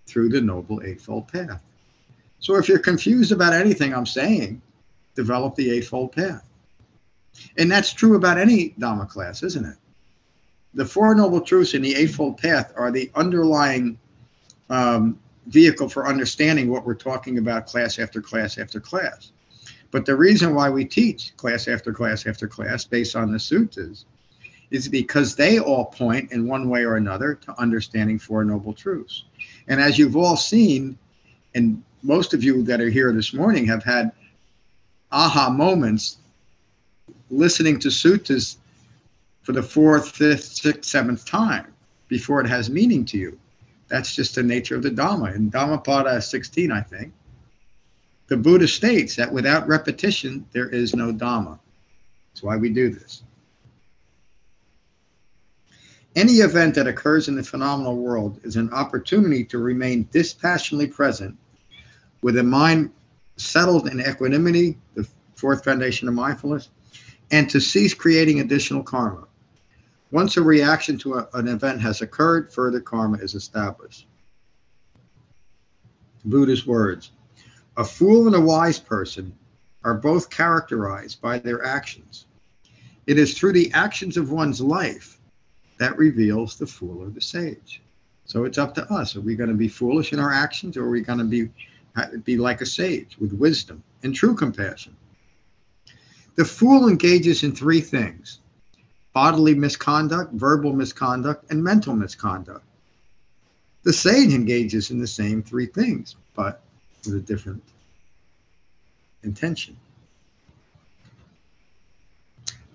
[0.06, 1.62] through the Noble Eightfold Path.
[2.39, 4.62] So if you're confused about anything I'm saying,
[5.15, 6.48] develop the Eightfold Path.
[7.58, 9.78] And that's true about any Dhamma class, isn't it?
[10.74, 14.00] The Four Noble Truths in the Eightfold Path are the underlying
[14.70, 19.32] um, vehicle for understanding what we're talking about class after class after class.
[19.92, 24.06] But the reason why we teach class after class after class based on the suttas
[24.72, 29.26] is because they all point in one way or another to understanding Four Noble Truths.
[29.68, 30.98] And as you've all seen,
[31.54, 34.12] and most of you that are here this morning have had
[35.12, 36.18] aha moments
[37.30, 38.58] listening to suttas
[39.44, 41.68] for the fourth, fifth, sixth, seventh time
[42.08, 43.38] before it has meaning to you.
[43.90, 45.36] That's just the nature of the Dhamma.
[45.36, 47.12] In Dhammapada 16, I think,
[48.32, 51.60] the Buddha states that without repetition, there is no Dhamma.
[52.30, 53.24] That's why we do this.
[56.15, 61.38] Any event that occurs in the phenomenal world is an opportunity to remain dispassionately present
[62.22, 62.91] with a mind
[63.36, 66.70] settled in equanimity, the fourth foundation of mindfulness,
[67.32, 69.28] and to cease creating additional karma.
[70.12, 74.08] Once a reaction to a, an event has occurred, further karma is established.
[76.24, 77.12] Buddha's words
[77.78, 79.34] A fool and a wise person
[79.84, 82.26] are both characterized by their actions.
[83.08, 85.20] It is through the actions of one's life
[85.78, 87.82] that reveals the fool or the sage.
[88.26, 89.16] So it's up to us.
[89.16, 91.50] Are we going to be foolish in our actions or are we going to be,
[92.24, 94.96] be like a sage with wisdom and true compassion?
[96.36, 98.40] The fool engages in three things
[99.14, 102.64] bodily misconduct, verbal misconduct, and mental misconduct.
[103.84, 106.62] The sage engages in the same three things, but
[107.06, 107.64] with a different
[109.24, 109.76] intention.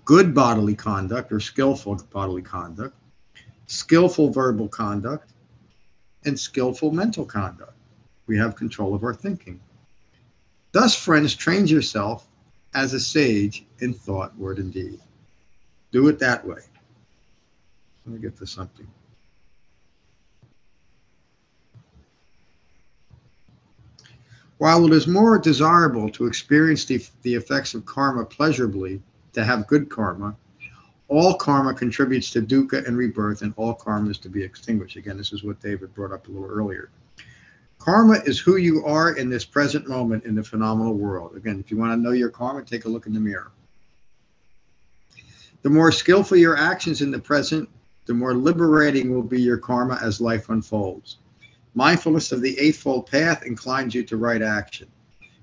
[0.05, 2.95] Good bodily conduct or skillful bodily conduct,
[3.67, 5.31] skillful verbal conduct,
[6.25, 7.73] and skillful mental conduct.
[8.27, 9.61] We have control of our thinking.
[10.73, 12.27] Thus, friends, train yourself
[12.75, 15.01] as a sage in thought, word, and deed.
[15.93, 16.61] Do it that way.
[18.05, 18.87] Let me get to something.
[24.59, 29.03] While it is more desirable to experience the, the effects of karma pleasurably,
[29.35, 30.35] to have good karma,
[31.09, 34.97] all karma contributes to dukkha and rebirth, and all karma is to be extinguished.
[34.97, 36.91] Again, this is what David brought up a little earlier.
[37.79, 41.37] Karma is who you are in this present moment in the phenomenal world.
[41.37, 43.53] Again, if you want to know your karma, take a look in the mirror.
[45.63, 47.69] The more skillful your actions in the present,
[48.07, 51.19] the more liberating will be your karma as life unfolds.
[51.77, 54.89] Mindfulness of the Eightfold Path inclines you to right action.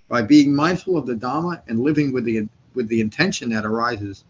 [0.09, 4.23] By being mindful of the Dhamma and living with the, with the intention that arises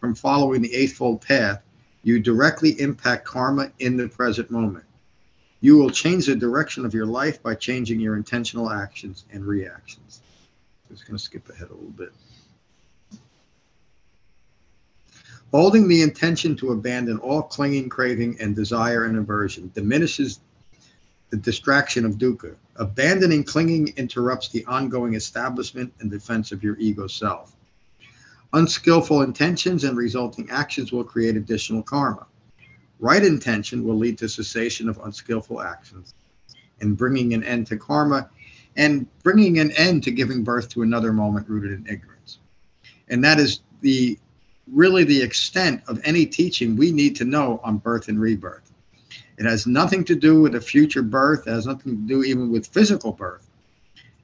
[0.00, 1.62] from following the Eightfold Path,
[2.04, 4.86] you directly impact karma in the present moment.
[5.60, 10.22] You will change the direction of your life by changing your intentional actions and reactions.
[10.88, 12.12] I'm just going to skip ahead a little bit.
[15.50, 20.40] Holding the intention to abandon all clinging, craving, and desire and aversion diminishes
[21.34, 22.54] the distraction of dukkha.
[22.76, 27.56] Abandoning clinging interrupts the ongoing establishment and defense of your ego self.
[28.52, 32.24] Unskillful intentions and resulting actions will create additional karma.
[33.00, 36.14] Right intention will lead to cessation of unskillful actions
[36.80, 38.30] and bringing an end to karma
[38.76, 42.38] and bringing an end to giving birth to another moment rooted in ignorance.
[43.08, 44.16] And that is the
[44.72, 48.63] really the extent of any teaching we need to know on birth and rebirth.
[49.36, 52.52] It has nothing to do with a future birth, it has nothing to do even
[52.52, 53.48] with physical birth.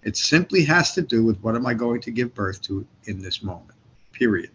[0.03, 3.21] It simply has to do with what am I going to give birth to in
[3.21, 3.77] this moment,
[4.13, 4.51] period.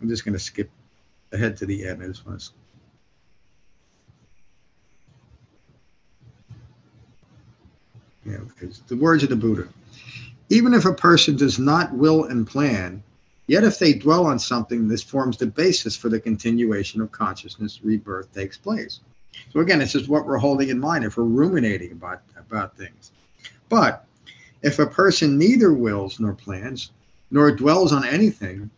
[0.00, 0.70] I'm just going to skip
[1.32, 2.02] ahead to the end.
[2.02, 2.50] I just want to.
[8.24, 9.68] Yeah, because the words of the Buddha.
[10.48, 13.02] Even if a person does not will and plan,
[13.50, 17.80] Yet, if they dwell on something, this forms the basis for the continuation of consciousness,
[17.82, 19.00] rebirth takes place.
[19.52, 23.12] So, again, this is what we're holding in mind if we're ruminating about, about things.
[23.68, 24.04] But
[24.62, 26.92] if a person neither wills nor plans,
[27.30, 28.70] nor dwells on anything,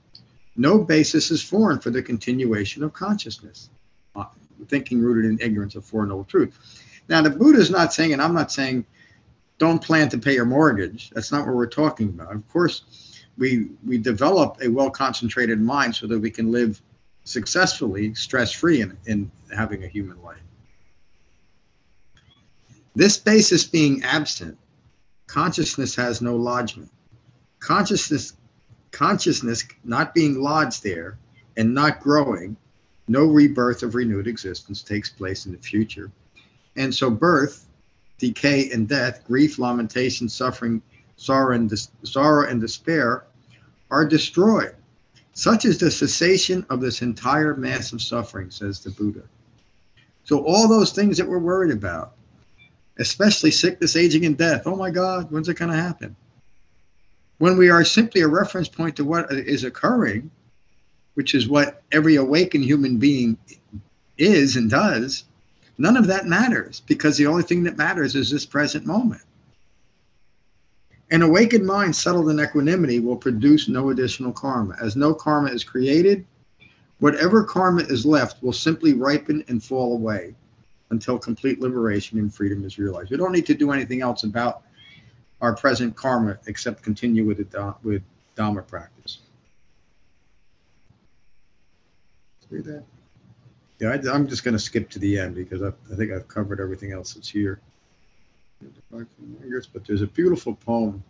[0.57, 3.71] no basis is formed for the continuation of consciousness,
[4.17, 4.25] uh,
[4.69, 6.83] thinking rooted in ignorance of Four Noble Truth.
[7.09, 8.85] Now, the Buddha is not saying, and I'm not saying,
[9.59, 11.11] don't plan to pay your mortgage.
[11.11, 12.35] That's not what we're talking about.
[12.35, 12.83] Of course,
[13.39, 16.83] we we develop a well concentrated mind so that we can live
[17.25, 20.43] successfully, stress free, in, in having a human life.
[22.95, 24.59] This basis being absent,
[25.27, 26.91] consciousness has no lodgment.
[27.59, 28.35] Consciousness,
[28.91, 31.17] consciousness not being lodged there
[31.57, 32.57] and not growing,
[33.09, 36.11] no rebirth of renewed existence takes place in the future.
[36.77, 37.67] And so birth,
[38.19, 40.83] decay, and death, grief, lamentation, suffering,
[41.17, 43.25] sorrow and, dis- sorrow and despair
[43.91, 44.75] are destroyed.
[45.35, 49.23] Such is the cessation of this entire mass of suffering, says the Buddha.
[50.25, 52.13] So, all those things that we're worried about,
[52.99, 56.15] especially sickness, aging, and death, oh my God, when's it going to happen?
[57.39, 60.31] When we are simply a reference point to what is occurring,
[61.15, 63.37] which is what every awakened human being
[64.19, 65.25] is and does,
[65.79, 69.23] none of that matters because the only thing that matters is this present moment.
[71.13, 74.75] An awakened mind settled in equanimity will produce no additional karma.
[74.81, 76.25] As no karma is created,
[77.01, 80.35] whatever karma is left will simply ripen and fall away
[80.89, 83.11] until complete liberation and freedom is realized.
[83.11, 84.63] We don't need to do anything else about
[85.43, 88.03] our present karma except continue with the with
[88.35, 89.19] Dharma practice.
[92.51, 92.85] See that?
[93.81, 96.29] Yeah, I, am just going to skip to the end because I, I, think I've
[96.29, 97.61] covered everything else that's here.
[98.91, 101.03] But there's a beautiful poem.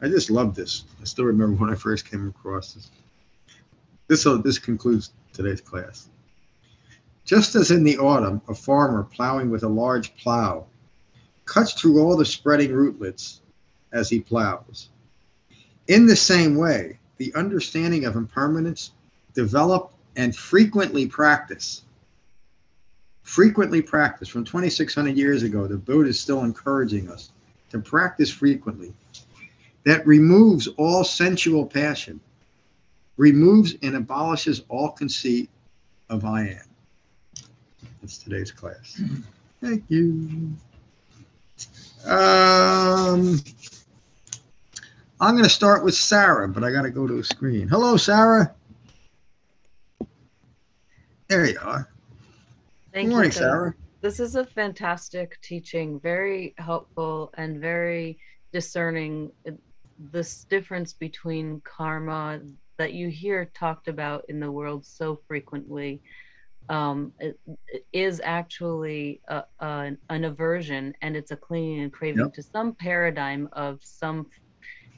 [0.00, 0.84] I just love this.
[1.00, 2.90] I still remember when I first came across this.
[4.08, 6.08] This, uh, this concludes today's class.
[7.24, 10.66] Just as in the autumn, a farmer plowing with a large plow
[11.44, 13.40] cuts through all the spreading rootlets
[13.92, 14.90] as he plows.
[15.88, 18.92] In the same way, the understanding of impermanence
[19.34, 21.82] develop and frequently practice.
[23.26, 24.28] Frequently practice.
[24.28, 27.32] From 2,600 years ago, the Buddha is still encouraging us
[27.70, 28.94] to practice frequently.
[29.82, 32.20] That removes all sensual passion,
[33.16, 35.50] removes and abolishes all conceit
[36.08, 37.46] of I am.
[38.00, 39.02] That's today's class.
[39.60, 40.52] Thank you.
[42.06, 43.40] Um,
[45.20, 47.66] I'm going to start with Sarah, but I got to go to a screen.
[47.66, 48.54] Hello, Sarah.
[51.26, 51.88] There you are.
[52.96, 53.36] Thank Good morning, you.
[53.36, 53.74] Sarah.
[54.00, 58.18] This is a fantastic teaching, very helpful and very
[58.54, 59.30] discerning.
[59.98, 62.40] This difference between karma
[62.78, 66.00] that you hear talked about in the world so frequently
[66.70, 67.38] um, it,
[67.68, 72.32] it is actually a, a, an aversion and it's a clinging and craving yep.
[72.32, 74.26] to some paradigm of some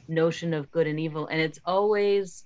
[0.07, 1.27] notion of good and evil.
[1.27, 2.45] And it's always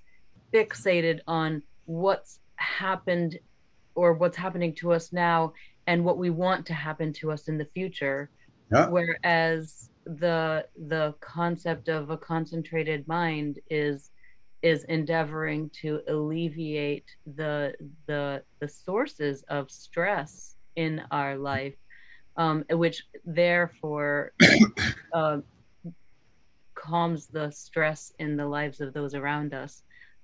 [0.52, 3.38] fixated on what's happened
[3.94, 5.52] or what's happening to us now
[5.86, 8.30] and what we want to happen to us in the future.
[8.72, 8.90] Yep.
[8.90, 14.10] Whereas the the concept of a concentrated mind is
[14.62, 17.04] is endeavoring to alleviate
[17.36, 17.74] the
[18.06, 21.74] the the sources of stress in our life
[22.36, 24.32] um, which therefore
[25.14, 25.38] uh,
[26.74, 29.82] calms the stress in the lives of those around us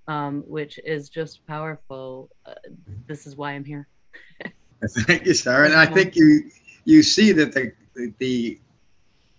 [0.09, 2.55] um, which is just powerful uh,
[3.07, 3.87] this is why i'm here
[5.07, 6.51] thank you sarah and i think you
[6.85, 7.73] you see that the
[8.19, 8.59] the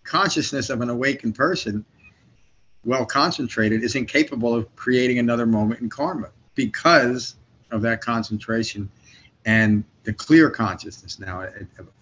[0.03, 1.85] consciousness of an awakened person
[2.85, 7.35] well concentrated is incapable of creating another moment in karma because
[7.71, 8.89] of that concentration
[9.45, 11.49] and the clear consciousness now, a,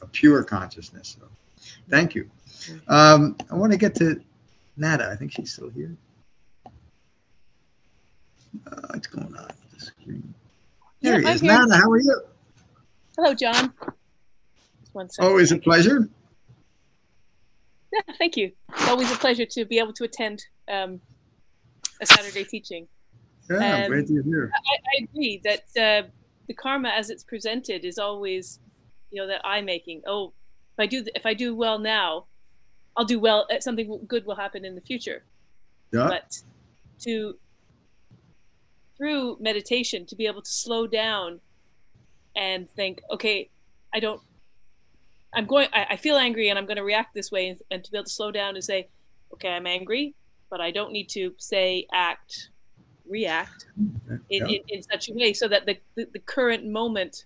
[0.01, 1.17] a pure consciousness.
[1.19, 1.27] So,
[1.89, 2.29] thank you.
[2.87, 4.21] Um, I want to get to
[4.77, 5.09] Nada.
[5.09, 5.95] I think she's still here.
[8.67, 10.33] Uh, what's going on with the screen?
[11.01, 11.43] There yeah, he is.
[11.43, 12.21] Nada, how are you?
[13.17, 13.73] Hello, John.
[15.19, 16.09] Always a pleasure.
[17.93, 18.51] Yeah, thank you.
[18.87, 21.01] Always a pleasure to be able to attend um,
[22.01, 22.87] a Saturday teaching.
[23.49, 24.51] Yeah, um, great to hear.
[24.53, 26.07] I, I agree that uh,
[26.47, 28.59] the karma as it's presented is always,
[29.11, 30.01] you know, that I making.
[30.05, 30.33] Oh,
[30.77, 32.25] if I do if I do well now,
[32.95, 33.47] I'll do well.
[33.51, 35.23] Uh, something good will happen in the future.
[35.91, 36.07] Yeah.
[36.09, 36.37] But
[37.01, 37.37] to
[38.99, 41.39] through meditation to be able to slow down
[42.35, 43.49] and think, okay,
[43.91, 44.21] I don't
[45.33, 47.83] I'm going, I, I feel angry and I'm going to react this way, and, and,
[47.83, 48.87] to be able to slow down and say,
[49.33, 50.15] okay, I'm angry,
[50.49, 52.49] but I don't need to say, act,
[53.07, 54.45] react in, yeah.
[54.45, 57.25] in, in, such a way so that the, the, the current moment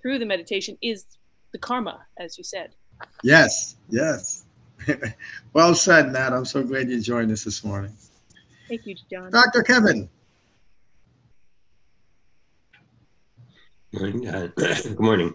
[0.00, 1.04] through the meditation is
[1.52, 2.74] the karma, as you said.
[3.22, 4.44] Yes, yes.
[5.52, 6.32] well said, Nat.
[6.32, 7.92] I'm so glad you joined us this morning.
[8.68, 9.30] Thank you, John.
[9.30, 9.62] Dr.
[9.62, 10.08] Kevin.
[13.98, 15.34] Morning, uh, good morning.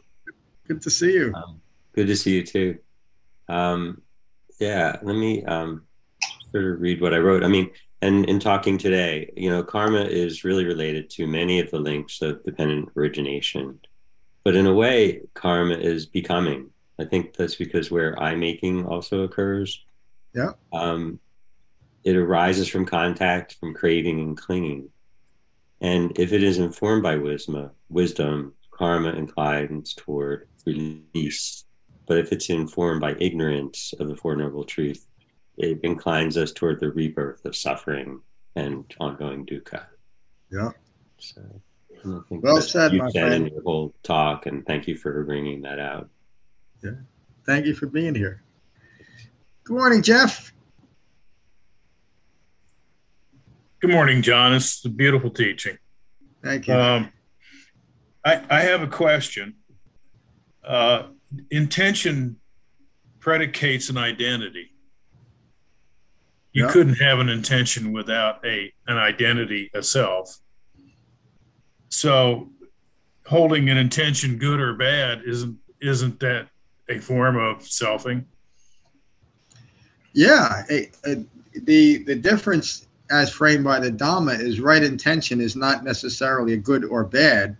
[0.68, 1.34] Good to see you.
[1.34, 1.60] Um,
[1.94, 2.78] Good to see you too.
[3.50, 4.04] Um,
[4.60, 5.82] yeah, let me um,
[6.52, 7.44] sort of read what I wrote.
[7.44, 7.72] I mean,
[8.04, 12.22] and in talking today, you know, karma is really related to many of the links
[12.22, 13.80] of dependent origination.
[14.44, 16.70] But in a way, karma is becoming.
[17.00, 19.84] I think that's because where I making also occurs.
[20.36, 20.52] Yeah.
[20.72, 21.20] Um,
[22.04, 24.90] it arises from contact, from craving and clinging.
[25.82, 31.66] And if it is informed by wisdom, wisdom, karma inclines toward release
[32.12, 35.08] but if it's informed by ignorance of the Four Noble Truth,
[35.58, 38.20] it inclines us toward the rebirth of suffering
[38.58, 39.86] and ongoing dukkha.
[40.52, 40.72] Yeah.
[41.20, 41.42] So,
[42.30, 43.48] well said, you my said friend.
[43.48, 46.10] in your whole talk, and thank you for bringing that out.
[46.84, 46.92] Yeah.
[47.46, 48.44] Thank you for being here.
[49.64, 50.52] Good morning, Jeff.
[53.82, 54.54] Good morning, John.
[54.54, 55.76] It's a beautiful teaching.
[56.44, 56.76] Thank you.
[56.76, 57.12] Um,
[58.24, 59.56] I, I have a question.
[60.64, 61.08] Uh,
[61.50, 62.38] intention
[63.20, 64.72] predicates an identity.
[66.54, 66.72] You Yeah.
[66.72, 70.38] couldn't have an intention without a an identity, a self.
[71.90, 72.52] So,
[73.26, 76.50] holding an intention, good or bad, isn't isn't that
[76.88, 78.26] a form of selfing?
[80.14, 85.56] Yeah, it, it, the the difference as framed by the Dhamma is right intention is
[85.56, 87.58] not necessarily a good or bad.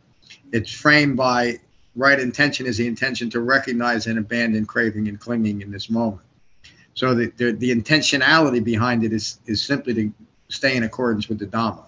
[0.52, 1.60] It's framed by
[1.96, 6.26] right intention is the intention to recognize and abandon craving and clinging in this moment.
[6.94, 10.14] So the, the, the intentionality behind it is, is simply to
[10.48, 11.86] stay in accordance with the Dhamma.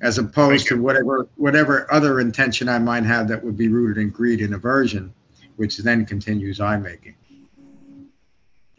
[0.00, 4.10] As opposed to whatever whatever other intention I might have that would be rooted in
[4.10, 5.14] greed and aversion,
[5.54, 7.14] which then continues I making.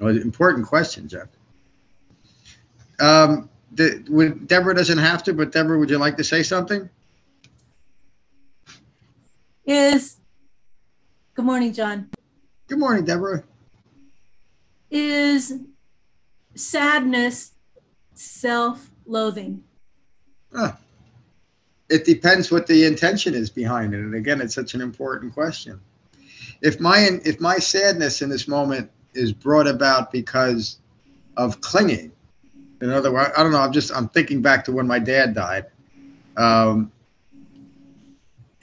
[0.01, 1.29] Well, important question, Jeff.
[3.04, 6.89] Um, the, would, Deborah doesn't have to, but Deborah, would you like to say something?
[9.66, 10.18] Is,
[11.34, 12.12] good morning, John.
[12.68, 13.43] Good morning, Deborah.
[14.89, 15.60] Is
[16.56, 17.51] sadness
[18.14, 19.62] self-loathing?
[20.56, 20.78] Ah,
[21.89, 25.82] it depends what the intention is behind it, and again, it's such an important question.
[26.62, 30.80] If my if my sadness in this moment is brought about because
[31.36, 32.12] of clinging,
[32.84, 33.59] in other words, I don't know.
[33.59, 35.65] I'm just I'm thinking back to when my dad died.
[36.36, 36.91] Um,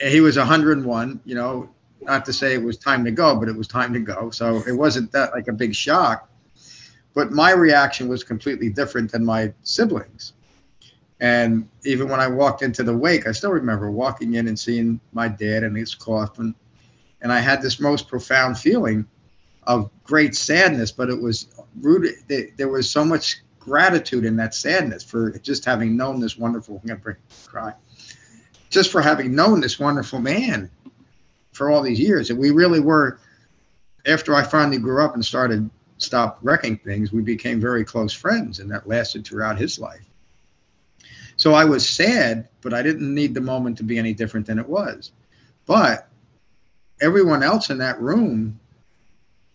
[0.01, 1.21] he was 101.
[1.25, 1.71] You know,
[2.03, 4.31] not to say it was time to go, but it was time to go.
[4.31, 6.29] So it wasn't that like a big shock.
[7.15, 10.35] But my reaction was completely different than my siblings.
[11.21, 15.01] And even when I walked into the wake, I still remember walking in and seeing
[15.13, 16.55] my dad in his coffin.
[17.21, 19.07] And I had this most profound feeling
[19.65, 21.49] of great sadness, but it was
[21.81, 22.15] rooted,
[22.57, 26.89] there was so much gratitude and that sadness for just having known this wonderful, I'm
[26.89, 27.73] going to cry,
[28.69, 30.69] just for having known this wonderful man
[31.53, 32.31] for all these years.
[32.31, 33.21] And we really were,
[34.07, 38.59] after I finally grew up and started, stopped wrecking things, we became very close friends,
[38.59, 40.05] and that lasted throughout his life.
[41.37, 44.59] So I was sad, but I didn't need the moment to be any different than
[44.59, 45.13] it was.
[45.67, 46.09] But
[47.01, 48.60] everyone else in that room,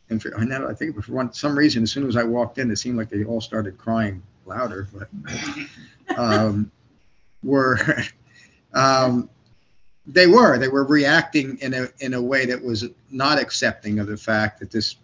[0.09, 2.77] and for, I I think for some reason, as soon as I walked in, it
[2.77, 6.71] seemed like they all started crying louder, but um,
[7.43, 7.79] were
[8.73, 9.29] um,
[10.05, 14.07] they were they were reacting in a in a way that was not accepting of
[14.07, 14.97] the fact that this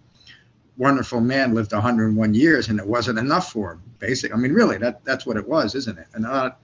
[0.78, 3.84] wonderful man lived 101 years and it wasn't enough for him.
[4.00, 6.08] Basic, I mean, really, that that's what it was, isn't it?
[6.14, 6.60] And I'm not,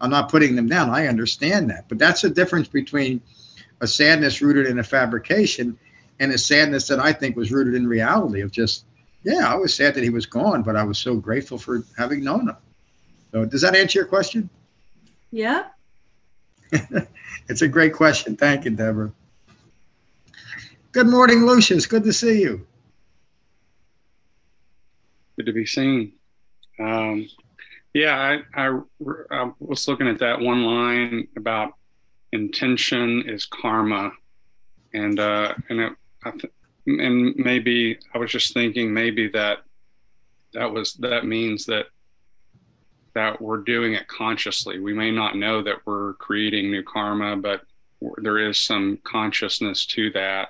[0.00, 0.90] I'm not putting them down.
[0.90, 3.22] I understand that, but that's the difference between
[3.80, 5.78] a sadness rooted in a fabrication
[6.20, 8.84] and a sadness that I think was rooted in reality of just,
[9.22, 12.22] yeah, I was sad that he was gone, but I was so grateful for having
[12.22, 12.56] known him.
[13.32, 14.48] So, does that answer your question?
[15.30, 15.64] Yeah.
[17.48, 18.36] It's a great question.
[18.36, 19.12] Thank you, Deborah.
[20.92, 21.86] Good morning, Lucius.
[21.86, 22.66] Good to see you.
[25.36, 26.12] Good to be seen.
[26.78, 27.28] Um,
[27.92, 28.80] yeah, I, I,
[29.30, 31.74] I was looking at that one line about
[32.32, 34.12] intention is karma,
[34.92, 35.96] and uh, and it, I
[36.32, 36.52] th-
[36.86, 39.58] and maybe I was just thinking maybe that
[40.52, 41.86] that was that means that
[43.14, 44.80] that we're doing it consciously.
[44.80, 47.62] We may not know that we're creating new karma, but
[48.18, 50.48] there is some consciousness to that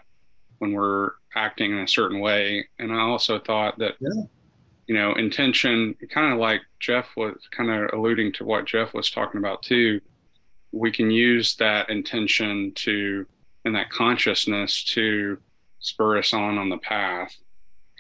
[0.59, 2.67] when we're acting in a certain way.
[2.79, 4.23] And I also thought that Yeah.
[4.87, 9.11] you know, intention, kind of like Jeff was kind of alluding to what Jeff was
[9.11, 10.01] talking about too.
[10.73, 13.27] We can use that intention to,
[13.65, 15.39] and that consciousness to
[15.85, 17.37] spur us on on the path.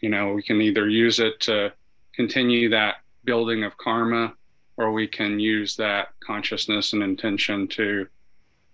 [0.01, 1.73] You know, we can either use it to
[2.15, 4.33] continue that building of karma,
[4.77, 8.07] or we can use that consciousness and intention to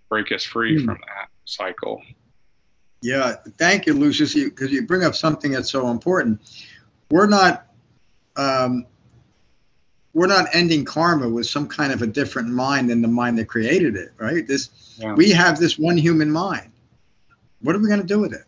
[0.09, 0.85] break us free Hmm.
[0.85, 2.01] from that cycle.
[3.01, 6.39] Yeah, thank you, Lucius, because you bring up something that's so important.
[7.09, 7.67] We're not,
[8.37, 8.85] um,
[10.13, 13.45] we're not ending karma with some kind of a different mind than the mind that
[13.47, 14.45] created it, right?
[14.47, 15.13] This, Yeah.
[15.15, 16.71] we have this one human mind.
[17.61, 18.43] What are we going to do with it?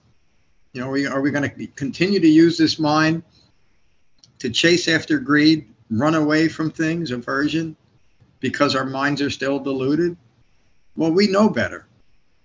[0.73, 3.21] You know, are we, are we going to continue to use this mind
[4.39, 7.75] to chase after greed, run away from things, aversion,
[8.39, 10.17] because our minds are still deluded?
[10.95, 11.85] Well, we know better.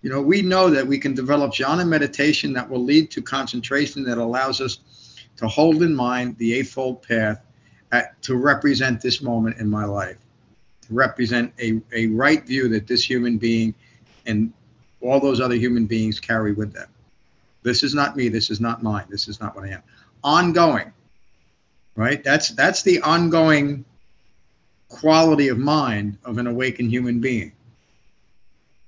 [0.03, 4.05] You know, we know that we can develop jhana meditation that will lead to concentration
[4.05, 4.79] that allows us
[5.39, 7.43] to hold in mind the Eightfold Path
[7.93, 10.18] at, to represent this moment in my life,
[10.83, 13.74] to represent a, a right view that this human being
[14.26, 14.53] and
[15.01, 16.89] all those other human beings carry with them.
[17.63, 18.29] This is not me.
[18.29, 19.07] This is not mine.
[19.09, 19.83] This is not what I am.
[20.23, 20.93] Ongoing,
[21.97, 22.23] right?
[22.23, 23.85] That's that's the ongoing
[24.89, 27.53] quality of mind of an awakened human being.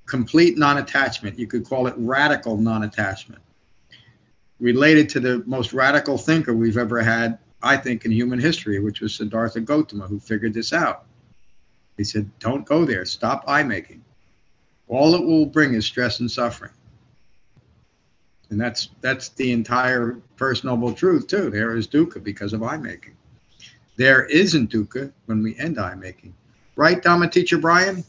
[0.06, 1.38] Complete non attachment.
[1.38, 3.42] You could call it radical non attachment.
[4.58, 9.00] Related to the most radical thinker we've ever had, I think, in human history, which
[9.00, 11.04] was Siddhartha Gautama, who figured this out.
[11.96, 13.04] He said, Don't go there.
[13.04, 14.04] Stop I making.
[14.88, 16.72] All it will bring is stress and suffering.
[18.50, 21.50] And that's that's the entire first noble truth too.
[21.50, 23.16] There is dukkha because of I making.
[23.96, 26.34] There isn't dukkha when we end I making.
[26.74, 28.04] Right, Dharma teacher Brian?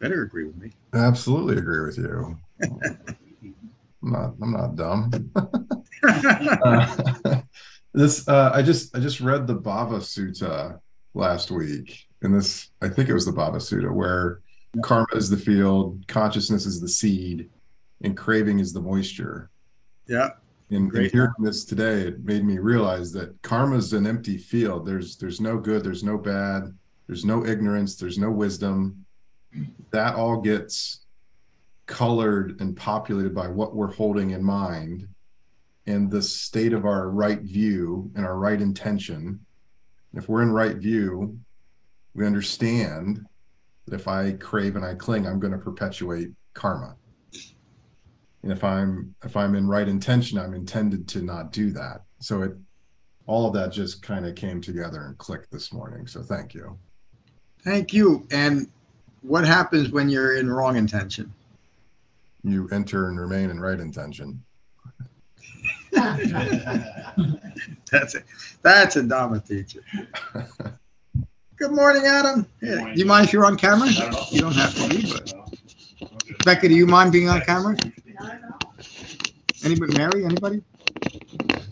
[0.00, 0.72] Better agree with me.
[0.94, 2.38] Absolutely agree with you.
[4.02, 4.34] I'm not.
[4.40, 5.30] I'm not dumb.
[6.02, 7.42] Uh,
[7.92, 10.80] this uh, I just I just read the Bhava Sutta
[11.14, 14.40] last week, and this I think it was the Bhava Sutta where
[14.82, 17.50] karma is the field, consciousness is the seed,
[18.02, 19.50] and craving is the moisture.
[20.06, 20.30] Yeah.
[20.70, 24.86] And, and hearing this today, it made me realize that karma is an empty field.
[24.86, 26.72] There's there's no good, there's no bad,
[27.06, 29.04] there's no ignorance, there's no wisdom.
[29.90, 31.06] That all gets
[31.86, 35.08] colored and populated by what we're holding in mind
[35.88, 39.44] and the state of our right view and our right intention.
[40.14, 41.36] If we're in right view,
[42.14, 43.26] we understand
[43.86, 46.94] that if I crave and I cling, I'm going to perpetuate karma.
[48.42, 52.02] And if I'm if I'm in right intention, I'm intended to not do that.
[52.20, 52.52] So it
[53.26, 56.06] all of that just kind of came together and clicked this morning.
[56.06, 56.78] So thank you.
[57.62, 58.26] Thank you.
[58.30, 58.68] And
[59.22, 61.32] what happens when you're in wrong intention?
[62.42, 64.42] You enter and remain in right intention.
[65.92, 66.14] That's
[68.14, 68.24] it.
[68.62, 69.80] That's a Dharma teacher.
[71.56, 72.46] Good morning, Adam.
[72.62, 72.76] Yeah.
[72.76, 72.94] morning.
[72.94, 73.88] Do you mind if you're on camera?
[73.88, 74.32] I don't.
[74.32, 75.34] You don't have to be, but
[76.44, 77.76] Becca, do you mind being on camera?
[79.62, 79.72] Not at all.
[79.72, 80.62] Anybody, Mary, anybody?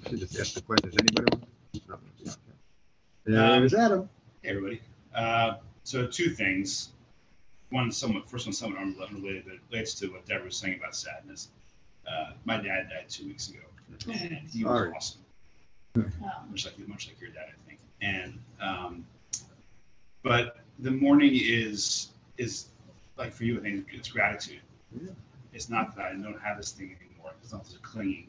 [0.09, 0.95] Should just ask the questions.
[0.99, 1.27] Anybody?
[1.31, 2.39] want-
[3.27, 3.45] No.
[3.55, 4.09] Um, There's Adam.
[4.43, 4.81] Hey, everybody.
[5.15, 6.91] Uh, so two things.
[7.71, 10.97] One, somewhat, first one, somewhat unrelated, but it relates to what Deborah was saying about
[10.97, 11.51] sadness.
[12.11, 13.59] Uh, my dad died two weeks ago,
[14.11, 14.93] and he was Sorry.
[14.93, 15.21] awesome,
[15.99, 16.05] Oh,
[16.51, 17.81] much like much like your dad, I think.
[18.01, 19.07] And um,
[20.23, 22.09] but the mourning is
[22.39, 22.69] is
[23.19, 24.63] like for you, I think it's gratitude.
[24.99, 25.11] Yeah.
[25.53, 27.08] It's not that I don't have this thing anymore.
[27.43, 28.29] It's not there's a clinging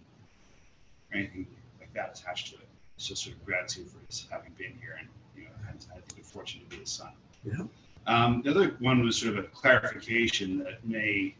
[1.11, 1.47] or anything
[1.79, 2.67] like that attached to it.
[2.95, 6.07] It's just sort of gratitude for his having been here and you know had, had
[6.07, 7.11] the good fortune to be his son.
[7.43, 7.65] Yeah.
[8.07, 11.35] Um, the other one was sort of a clarification that may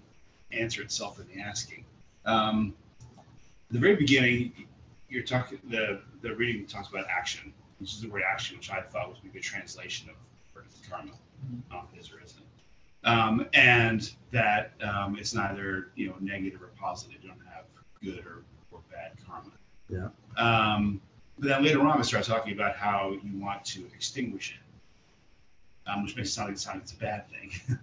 [0.52, 1.84] answer itself in the asking.
[2.26, 2.74] Um,
[3.72, 4.54] the very beginning,
[5.10, 8.82] you're talking the the reading talks about action, which is the word action, which I
[8.82, 10.16] thought was a good translation of
[10.56, 11.12] earth karma.
[11.12, 12.44] I don't know if or isn't.
[13.04, 17.22] Um, and that um, it's neither you know negative or positive.
[17.24, 17.49] You don't have
[18.04, 19.52] good or, or bad karma.
[19.90, 20.10] Yeah.
[20.38, 21.02] Um,
[21.38, 26.04] but then later on, we start talking about how you want to extinguish it, um,
[26.04, 27.80] which makes it sound like, sound like it's a bad thing.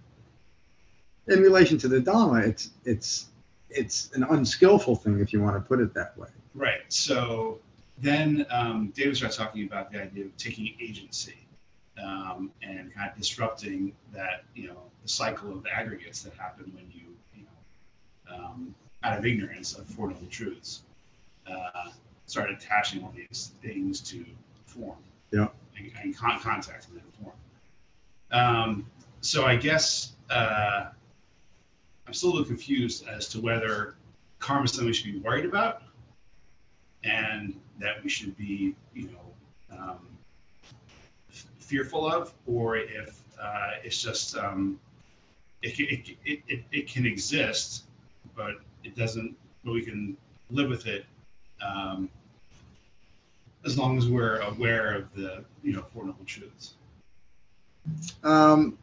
[1.27, 3.27] In relation to the Dharma, it's it's
[3.69, 6.29] it's an unskillful thing if you want to put it that way.
[6.55, 6.81] Right.
[6.87, 7.59] So
[7.97, 11.35] then um, David starts talking about the idea of taking agency
[12.01, 16.85] um, and kind of disrupting that, you know, the cycle of aggregates that happen when
[16.91, 20.81] you, you know, um, out of ignorance of Four Noble Truths,
[21.49, 21.89] uh,
[22.25, 24.25] start attaching all these things to
[24.65, 24.97] form.
[25.31, 25.47] Yeah.
[25.77, 27.35] And, and con- contact with that form.
[28.31, 28.85] Um,
[29.21, 30.87] so I guess uh,
[32.05, 33.95] I'm still a little confused as to whether
[34.39, 35.83] karma is something we should be worried about
[37.03, 40.07] and that we should be, you know, um,
[41.31, 44.79] f- fearful of, or if uh, it's just um,
[45.61, 47.83] it, it, it, it, it can exist,
[48.35, 48.55] but
[48.87, 49.35] it doesn't.
[49.63, 50.17] But we can
[50.49, 51.05] live with it
[51.61, 52.09] um,
[53.65, 56.73] as long as we're aware of the you know four noble truths.
[58.23, 58.77] Um,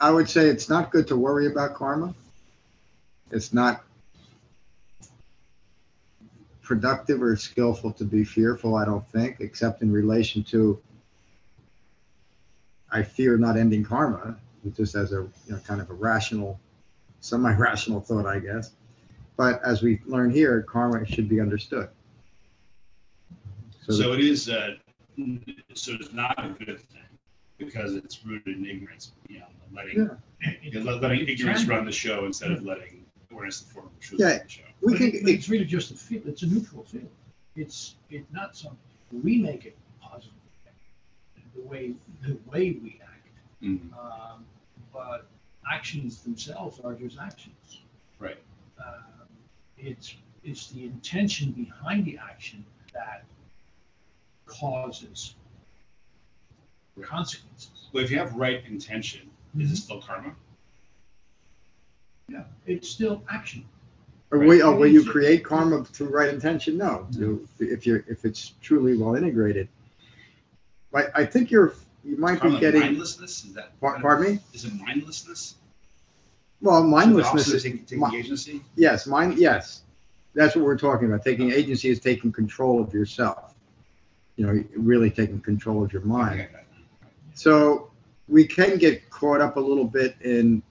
[0.00, 2.14] I would say it's not good to worry about karma.
[3.30, 3.82] It's not
[6.62, 10.80] productive or skillful to be fearful, I don't think, except in relation to
[12.90, 16.58] I fear not ending karma, which just as a you know, kind of a rational,
[17.20, 18.72] semi-rational thought, I guess.
[19.36, 21.88] But as we learn here, karma should be understood.
[23.88, 24.48] So, it is.
[24.48, 24.74] Uh,
[25.74, 27.02] so it's not a good thing
[27.58, 29.12] because it's rooted in ignorance.
[29.28, 30.80] You know, letting Yeah.
[30.82, 34.20] let- letting ignorance run the show instead of letting awareness of the four noble truths
[34.20, 34.28] Yeah.
[34.30, 34.62] run the show.
[34.82, 37.08] we But can, it- but it's really just a feel, it's a neutral feeling.
[37.54, 38.78] It's, it's not something,
[39.22, 40.32] we make it positive.
[41.54, 43.28] The way, the way we act.
[43.62, 43.92] Mhm.
[43.96, 44.44] Um,
[44.92, 45.26] But
[45.70, 47.82] actions themselves are just actions.
[48.18, 48.38] Right.
[48.78, 49.04] Um,
[49.78, 50.14] It's,
[50.44, 52.64] it's the intention behind the action
[52.94, 53.24] that
[54.46, 55.34] causes
[57.02, 57.88] consequences.
[57.92, 59.74] But if you have right intention, is it mm-hmm.
[59.74, 60.34] still karma?
[62.28, 63.64] Yeah, it's still action.
[64.32, 66.76] Or will, oh, will you create karma through right intention?
[66.76, 67.06] No.
[67.12, 69.68] You- If you're, if it's truly well integrated.
[70.90, 71.74] But I think you're,
[72.04, 73.78] you might be getting, mindlessness is that?
[73.80, 74.40] Par- pardon me?
[74.52, 75.56] Is it mindlessness?
[76.60, 78.62] Well, mindlessness is, taking, taking mi- agency.
[78.76, 79.82] yes, mind, yes.
[80.34, 81.24] That's what we're talking about.
[81.24, 83.54] Taking agency is taking control of yourself.
[84.36, 86.42] You know, really taking control of your mind.
[86.42, 86.50] Okay.
[87.34, 87.90] So
[88.28, 90.62] we can get caught up a little bit in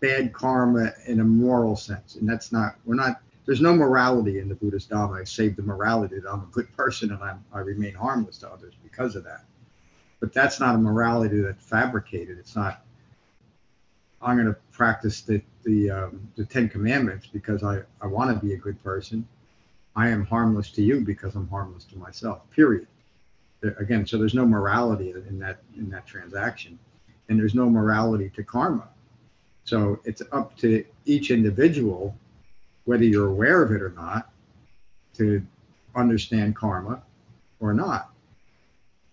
[0.00, 2.76] bad karma in a moral sense, and that's not.
[2.84, 3.22] We're not.
[3.46, 7.12] There's no morality in the Buddhist Dharma, save the morality that I'm a good person
[7.12, 9.44] and I'm, I remain harmless to others because of that.
[10.18, 12.38] But that's not a morality that's fabricated.
[12.38, 12.82] It's not.
[14.26, 18.44] I'm going to practice the the um, the Ten Commandments because I I want to
[18.44, 19.26] be a good person.
[19.94, 22.50] I am harmless to you because I'm harmless to myself.
[22.50, 22.88] Period.
[23.78, 26.76] Again, so there's no morality in that in that transaction,
[27.28, 28.88] and there's no morality to karma.
[29.64, 32.14] So it's up to each individual,
[32.84, 34.32] whether you're aware of it or not,
[35.14, 35.40] to
[35.94, 37.00] understand karma
[37.60, 38.10] or not.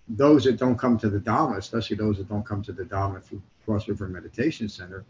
[0.08, 3.24] Those that don't come to the Dhamma, especially those that don't come to the Dhamma
[3.24, 5.06] through Cross River Meditation Center,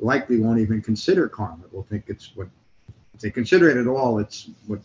[0.00, 1.64] likely won't even consider karma.
[1.72, 2.48] Will think it's what
[3.14, 4.18] if they consider it at all.
[4.18, 4.80] It's what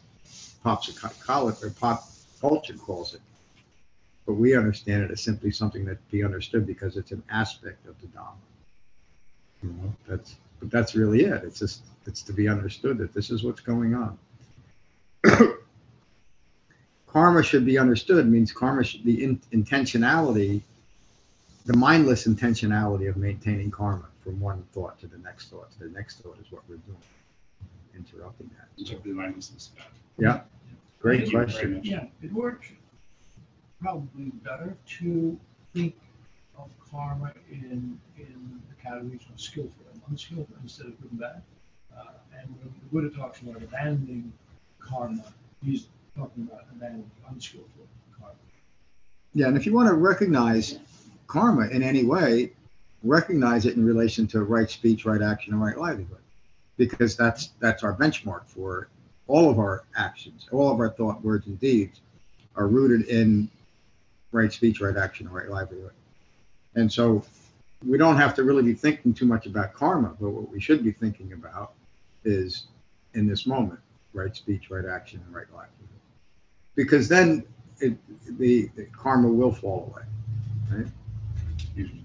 [0.64, 2.08] pop psychology or pop
[2.42, 3.22] culture calls it.
[4.26, 8.00] But we understand it as simply something that be understood because it's an aspect of
[8.02, 8.36] the Dhamma.
[9.62, 11.44] You know, that's but that's really it.
[11.44, 14.18] It's just it's to be understood that this is what's going on.
[17.08, 20.62] karma should be understood means karma should the in, intentionality,
[21.66, 25.90] the mindless intentionality of maintaining karma from one thought to the next thought to the
[25.90, 26.98] next thought is what we're doing.
[27.96, 28.68] Interrupting that.
[28.78, 29.72] Interpret the mindlessness.
[30.18, 30.42] Yeah.
[31.00, 31.82] Great Thank question.
[31.84, 32.68] Yeah, it works
[33.82, 35.38] probably better to
[35.74, 35.96] think
[36.58, 41.42] of karma in, in the categories of skillful and unskillful instead of good and bad.
[41.96, 42.06] Uh,
[42.40, 44.32] and when the Buddha talks about abandoning
[44.80, 45.24] karma,
[45.62, 47.88] he's talking about abandoning unskillful
[48.18, 48.36] karma.
[49.34, 50.80] Yeah, and if you want to recognize
[51.28, 52.52] karma in any way,
[53.04, 56.22] recognize it in relation to right speech, right action, and right livelihood,
[56.78, 58.90] because that's that's our benchmark for
[59.28, 62.02] all of our actions, all of our thought, words, and deeds
[62.56, 63.50] are rooted in
[64.32, 65.94] right speech, right action, and right livelihood.
[66.76, 67.24] And so
[67.88, 70.84] we don't have to really be thinking too much about karma, but what we should
[70.84, 71.74] be thinking about
[72.24, 72.68] is
[73.14, 73.80] in this moment,
[74.14, 75.70] right speech, right action, and right livelihood.
[76.76, 77.44] Because then
[77.80, 77.96] it,
[78.40, 80.04] the, the karma will fall away.
[80.72, 80.92] Right?
[81.76, 81.98] Good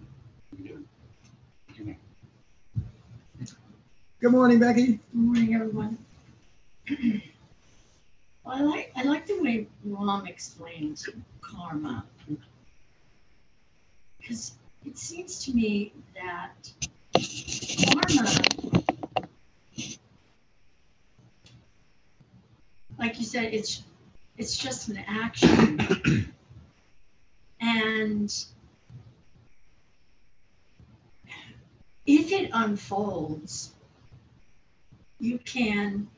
[4.23, 4.87] morning, Becky.
[4.87, 5.99] Good morning, everyone.
[8.45, 11.07] Well, I like, I like the way Ram explains
[11.43, 12.07] karma.
[14.19, 14.53] Because
[14.87, 16.73] it seems to me that
[17.93, 18.31] karma,
[22.99, 23.83] like you said, it's,
[24.39, 26.33] it's just an action.
[27.61, 28.33] And
[32.09, 33.75] if it unfolds,
[35.21, 36.09] you can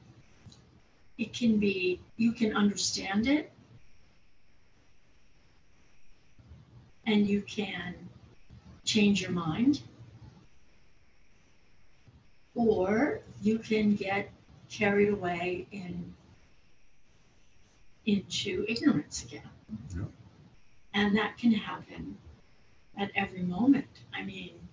[1.19, 3.51] it can be you can understand it.
[7.07, 7.95] And you can
[8.85, 9.83] change your mind.
[12.55, 14.31] Or you can get
[14.71, 16.15] carried away in
[18.07, 19.43] into ignorance again.
[19.97, 20.05] Yeah.
[20.95, 22.17] and that can happen
[22.97, 23.89] at every moment.
[24.15, 24.70] I mean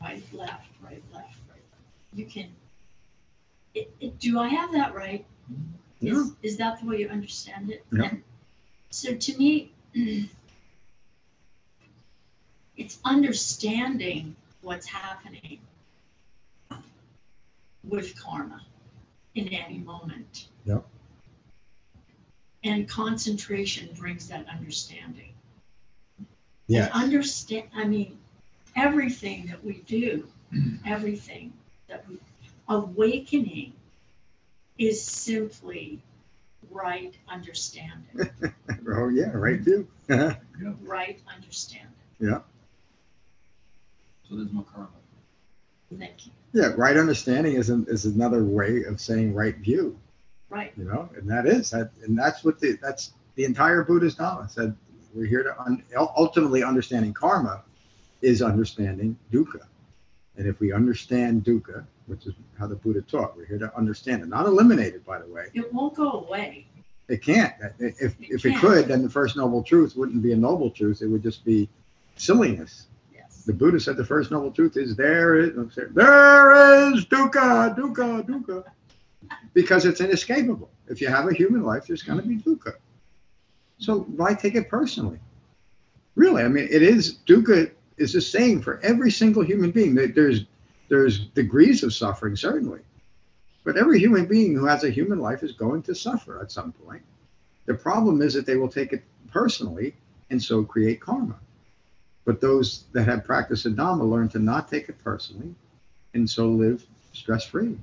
[0.00, 2.14] right left right left right left.
[2.14, 2.48] you can
[3.74, 5.24] it, it, do i have that right
[6.00, 7.84] is, is that the way you understand it?
[7.92, 8.04] Yeah.
[8.04, 8.22] And
[8.90, 9.72] so to me,
[12.76, 15.58] it's understanding what's happening
[17.84, 18.64] with karma
[19.34, 20.48] in any moment.
[20.64, 20.78] Yeah.
[22.64, 25.32] And concentration brings that understanding.
[26.66, 26.90] Yeah.
[26.92, 28.18] Understand, I mean,
[28.78, 30.26] everything that we do,
[30.86, 31.52] everything
[31.88, 32.18] that we,
[32.68, 33.72] awakening
[34.78, 36.00] is simply
[36.70, 38.30] right understanding,
[38.90, 39.86] Oh, yeah, right too.
[40.08, 40.34] yeah.
[40.82, 41.88] right understanding.
[42.20, 42.40] Yeah.
[44.28, 44.88] So there's no karma.
[45.98, 46.32] Thank you.
[46.52, 49.98] Yeah, right understanding is, an, is another way of saying right view,
[50.50, 50.72] Right.
[50.76, 54.50] you know, and that is that, and that's what the, that's the entire Buddhist Dhamma
[54.50, 54.76] said.
[55.14, 57.62] We're here to un, ultimately understanding karma
[58.22, 59.66] is understanding dukkha.
[60.36, 64.22] And if we understand dukkha, which is how the Buddha taught, we're here to understand
[64.22, 65.46] it, not eliminate it, by the way.
[65.54, 66.66] It won't go away.
[67.08, 67.54] It can't.
[67.78, 68.60] If, if it can't.
[68.60, 71.02] could, then the first noble truth wouldn't be a noble truth.
[71.02, 71.68] It would just be
[72.16, 72.86] silliness.
[73.12, 73.42] Yes.
[73.44, 75.54] The Buddha said the first noble truth is there is
[75.92, 78.64] there is dukkha, dukkha, dukkha.
[79.54, 80.70] Because it's inescapable.
[80.88, 82.74] If you have a human life, there's gonna be dukkha.
[83.78, 85.18] So why take it personally?
[86.14, 89.94] Really, I mean, it is dukkha is the same for every single human being.
[89.94, 90.44] There- There's
[90.88, 92.80] there's degrees of suffering, certainly.
[93.62, 96.72] But every human being who has a human life is going to suffer at some
[96.72, 97.02] point.
[97.66, 99.94] The problem is that they will take it personally
[100.30, 101.38] and so create karma.
[102.24, 105.54] But those that have practiced Dhamma learn to not take it personally
[106.14, 107.76] and so live stress free.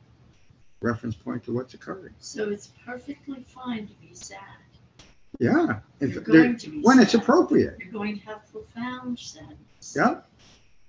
[0.81, 2.13] Reference point to what's occurring.
[2.19, 4.39] So it's perfectly fine to be sad.
[5.39, 5.79] Yeah.
[5.99, 7.77] If You're there- going to be when it's appropriate.
[7.79, 9.93] You're going to have profound sadness.
[9.95, 10.21] Yeah.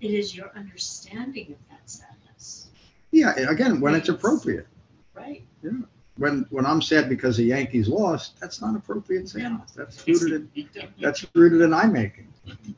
[0.01, 2.68] It is your understanding of that sadness,
[3.12, 3.34] Yeah.
[3.51, 4.16] Again, when it's Yes.
[4.16, 4.66] appropriate.
[5.14, 5.42] right?
[5.62, 5.70] Yeah.
[6.18, 9.72] When when I'm sad because the Yankees lost, that's not appropriate sadness.
[9.72, 10.68] That's rooted in
[11.01, 12.28] that's rooted in I making.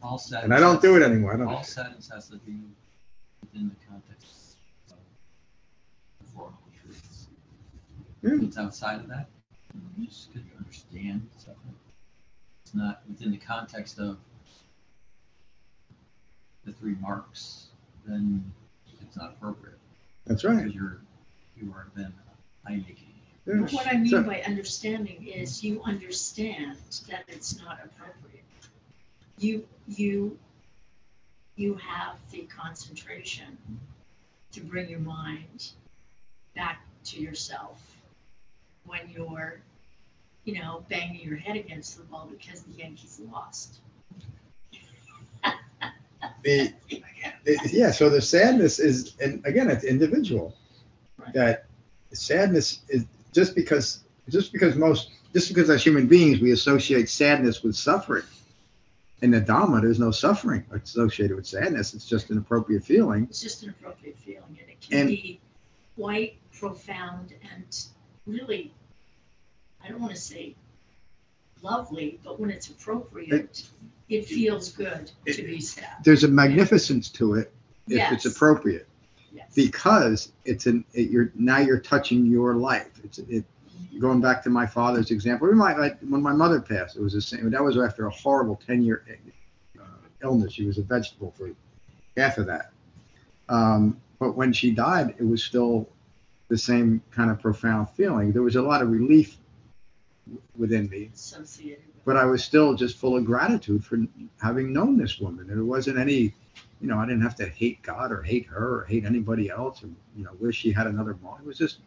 [0.02, 0.44] All sadness.
[0.44, 1.34] And I don't do it anymore.
[1.34, 1.64] I don't.
[1.66, 2.56] sadness has to be
[3.40, 4.56] within the context
[4.90, 4.96] of
[6.20, 6.52] the Four
[6.82, 7.26] Truths.
[8.22, 8.38] Yeah.
[8.46, 9.28] It's outside of that,
[10.04, 11.74] just because you understand something,
[12.62, 14.18] it's not within the context of
[16.64, 17.68] the three marks,
[18.06, 18.52] then
[19.02, 19.78] it's not appropriate.
[20.26, 20.58] That's right.
[20.58, 21.00] Because you're,
[21.56, 22.12] you are then
[22.66, 22.96] I making.
[23.46, 23.54] Yeah.
[23.60, 26.76] But what I mean So- by understanding is you understand
[27.08, 28.44] that it's not appropriate.
[29.38, 30.38] You, you,
[31.56, 33.56] you have the concentration
[34.52, 35.70] to bring your mind
[36.54, 37.87] back to yourself
[38.88, 39.60] when you're,
[40.44, 43.78] you know, banging your head against the wall because the Yankees lost.
[46.42, 47.02] the, the-
[47.70, 50.54] yeah so the sadness is and again it's individual.
[51.34, 51.66] That
[52.12, 57.62] sadness is just because just because most just because as human beings we associate sadness
[57.62, 58.24] with suffering.
[59.20, 61.92] In the dhamma there's no suffering associated with sadness.
[61.94, 63.24] It's just an appropriate feeling.
[63.30, 65.40] It's just an appropriate feeling and it can And- be
[65.96, 67.86] quite profound and
[68.26, 68.72] really,
[69.88, 70.54] I don't want to say
[71.62, 73.66] lovely, but when it's appropriate,
[74.08, 75.88] it feels good to be sad.
[76.04, 77.52] there's a magnificence to it
[77.88, 78.86] if it's appropriate.
[79.30, 79.54] Yes.
[79.54, 82.88] because it's an it, you're now you're touching your life.
[83.04, 83.44] It's it
[83.98, 87.20] going back to my father's example my, like, when my mother passed it was the
[87.20, 89.04] same that was after a horrible 10 year
[89.78, 89.82] uh,
[90.22, 90.52] illness.
[90.52, 91.50] She was a vegetable for
[92.16, 92.70] half of that.
[93.48, 95.88] Um, but when she died it was still
[96.48, 98.32] the same kind of profound feeling.
[98.32, 99.36] There was a lot of relief
[100.56, 101.10] within me
[102.08, 103.98] but I was still just full of gratitude for
[104.40, 105.50] having known this woman.
[105.50, 106.32] And it wasn't any,
[106.80, 109.84] you know, I didn't have to hate God or hate her or hate anybody else
[109.84, 111.40] or, you know, wish she had another mom.
[111.40, 111.80] It was just,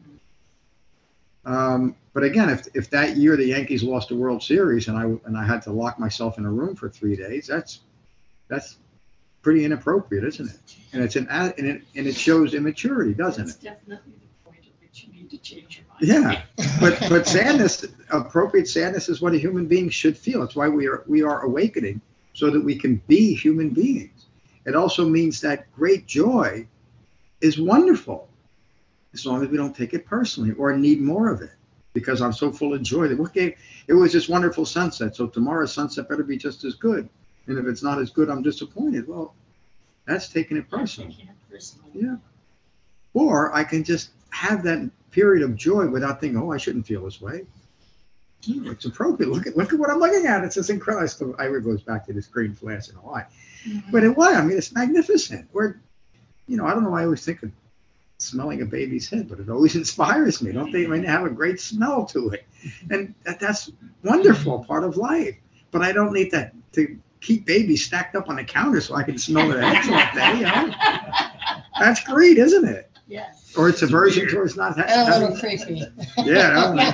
[1.43, 5.05] um, but again, if, if that year the Yankees lost the World Series and I,
[5.25, 7.79] and I had to lock myself in a room for three days, that's,
[8.47, 8.77] that's
[9.41, 10.75] pretty inappropriate, isn't it?
[10.93, 13.55] And it's an, and it, and it shows immaturity, doesn't it?
[13.59, 15.90] definitely the point at which you need to change your.
[16.01, 16.41] Yeah,
[16.79, 20.41] but but sadness, appropriate sadness, is what a human being should feel.
[20.41, 22.01] It's why we are we are awakening
[22.33, 24.25] so that we can be human beings.
[24.65, 26.65] It also means that great joy
[27.41, 28.29] is wonderful,
[29.13, 31.51] as long as we don't take it personally or need more of it.
[31.93, 33.55] Because I'm so full of joy that what gave
[33.87, 35.15] it was this wonderful sunset.
[35.15, 37.07] So tomorrow's sunset better be just as good.
[37.47, 39.07] And if it's not as good, I'm disappointed.
[39.07, 39.35] Well,
[40.07, 41.11] that's taking it personally.
[41.11, 41.91] taking it personally.
[41.93, 42.15] Yeah.
[43.13, 47.03] Or I can just have that period of joy without thinking, oh, I shouldn't feel
[47.03, 47.45] this way.
[48.47, 49.31] It's appropriate.
[49.31, 50.43] Look at look at what I'm looking at.
[50.43, 51.35] It's just incredible.
[51.37, 53.23] I goes back to this green flash in Hawaii.
[53.67, 53.91] Mm-hmm.
[53.91, 54.35] But it was.
[54.35, 55.47] I mean, it's magnificent.
[55.53, 55.79] Or,
[56.47, 56.89] you know, I don't know.
[56.89, 57.51] why I always think of
[58.17, 60.51] smelling a baby's head, but it always inspires me.
[60.51, 60.85] Don't they?
[60.85, 62.45] I mean, they have a great smell to it,
[62.89, 63.71] and that, that's
[64.03, 64.67] wonderful mm-hmm.
[64.67, 65.35] part of life.
[65.69, 69.03] But I don't need that to keep babies stacked up on the counter so I
[69.03, 70.39] can smell their heads all day.
[70.39, 70.73] You know?
[71.79, 72.91] That's great, isn't it?
[73.07, 73.40] Yes.
[73.57, 75.57] Or it's aversion towards not ha- And a little having.
[75.65, 75.85] creepy.
[76.17, 76.91] Yeah, I don't know.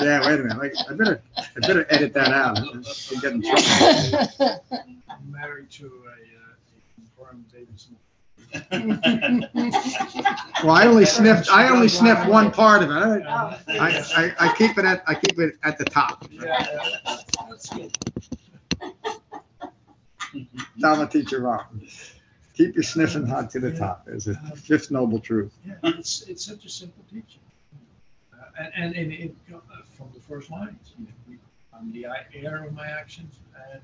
[0.00, 0.58] Yeah, wait a minute.
[0.58, 2.58] Like, I better, I better edit that out.
[2.58, 2.82] I'm
[3.20, 4.60] getting trouble.
[5.08, 7.96] I'm married to a, uh, a Davidson.
[10.62, 12.94] Well, I only sniffed, I only sniffed one part of it.
[12.94, 16.24] I, Oh, I, I keep it at, I keep it at the top.
[16.30, 16.44] Yeah,
[17.06, 17.16] yeah,
[17.48, 17.92] that's good.
[20.78, 21.72] Dharma teacher Rock.
[22.54, 24.04] Keep your sniffing hot to the top.
[24.04, 25.52] There's a fifth noble truth.
[25.66, 27.40] Yeah, it's, it's such a simple teaching.
[28.34, 29.58] Uh, and, and, and it, uh,
[29.96, 31.38] from the first lines, you know, we-
[31.74, 33.36] I'm the heir of my actions
[33.72, 33.80] and,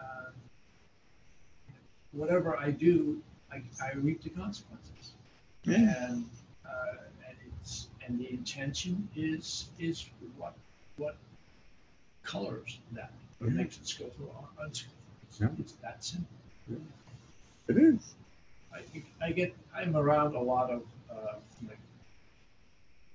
[0.00, 0.30] uh,
[2.10, 3.22] whatever I do,
[3.52, 5.12] I, I reap the consequences.
[5.62, 5.76] Yeah.
[6.08, 6.24] And,
[6.66, 6.96] uh,
[7.28, 10.04] and it's, and the intention is, is
[10.36, 10.54] what,
[10.96, 11.16] what
[12.24, 13.56] colors that, what Yeah.
[13.56, 14.96] makes it skillful or unskillful.
[15.28, 15.48] It's, Yeah.
[15.60, 16.26] it's that simple.
[17.68, 18.14] It is.
[18.74, 18.80] I,
[19.24, 21.36] I get, I'm around a lot of, uh,
[21.66, 21.78] like,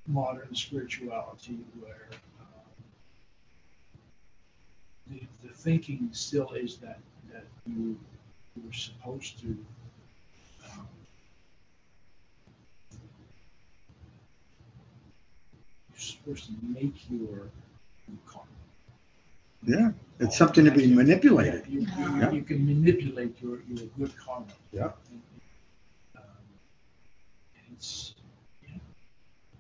[0.08, 2.08] modern spirituality where,
[2.40, 2.48] um,
[5.08, 7.00] the, the thinking still is that,
[7.32, 7.98] that you,
[8.64, 9.48] you're supposed to,
[10.72, 10.88] um,
[15.92, 17.50] you're supposed to make your
[18.26, 18.47] karma.
[19.68, 21.64] Yeah, it's something to be manipulated.
[21.68, 21.88] You, you-
[22.20, 22.32] Yeah.
[22.32, 24.46] you can manipulate your, your good karma.
[24.72, 24.92] Yeah.
[26.16, 26.24] Um,
[27.74, 28.16] It's,
[28.64, 28.78] yeah.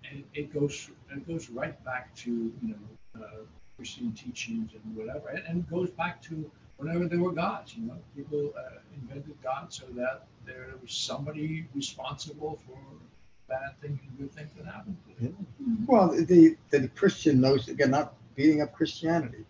[0.10, 3.43] and it goes, it goes right back to, you know, uh,
[3.76, 7.86] Christian teachings and whatever, and, and it goes back to whenever there were gods, you
[7.88, 12.78] know, people uh, invented God so that there was somebody responsible for
[13.49, 14.97] bad things and good things that happened.
[15.20, 15.47] to them.
[15.88, 19.43] Well, the, the Christian notion, again, not beating up Christianity,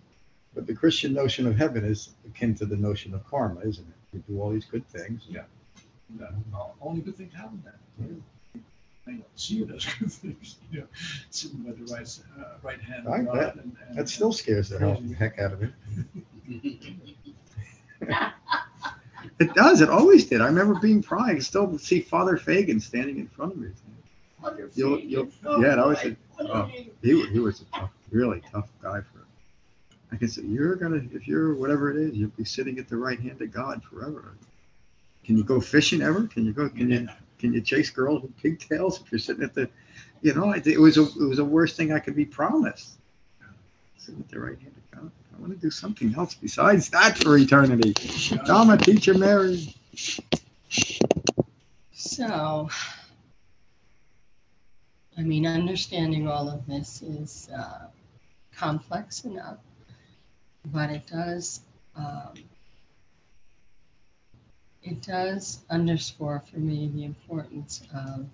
[0.58, 3.93] but the Christian notion of heaven is akin to the notion of karma, isn't it?
[4.18, 5.22] You do all these good things.
[5.30, 5.43] Yeah.
[6.18, 8.24] No, no, only good things happen then.
[9.05, 10.88] I don't see it as good things, you know,
[11.30, 13.53] sitting by the right, uh, right hand I bet.
[13.58, 15.70] And- and- That still scares the hell- heck out of me.
[19.39, 19.82] It does.
[19.82, 20.41] It always did.
[20.41, 21.03] I remember being.
[21.12, 23.70] I can still see Father Fagan standing in front of me.
[24.74, 25.30] You'll, you'll,
[25.62, 26.64] yeah, that was a, oh,
[27.03, 29.27] he, he was a tough, really tough guy for.
[30.12, 32.97] I can say you're gonna, if you're whatever it is, you'll be sitting at the
[32.97, 34.36] right hand of God forever.
[35.26, 36.28] Can you go fishing ever?
[36.28, 36.70] Can you go?
[36.70, 37.08] Can you?
[37.39, 39.70] Can you chase girls with pigtails if you're sitting at the?
[40.22, 42.97] You know, it, it was a, it was the worst thing I could be promised.
[43.97, 45.12] Sitting at the right hand of God.
[45.36, 47.93] I want to do something else besides that for eternity.
[48.47, 49.76] I'm a teacher Mary.
[51.91, 52.70] So,
[55.18, 57.88] I mean, understanding all of this is uh,
[58.55, 59.58] complex enough,
[60.74, 61.61] but it does
[61.95, 62.34] um,
[64.84, 68.28] it does underscore for me the importance of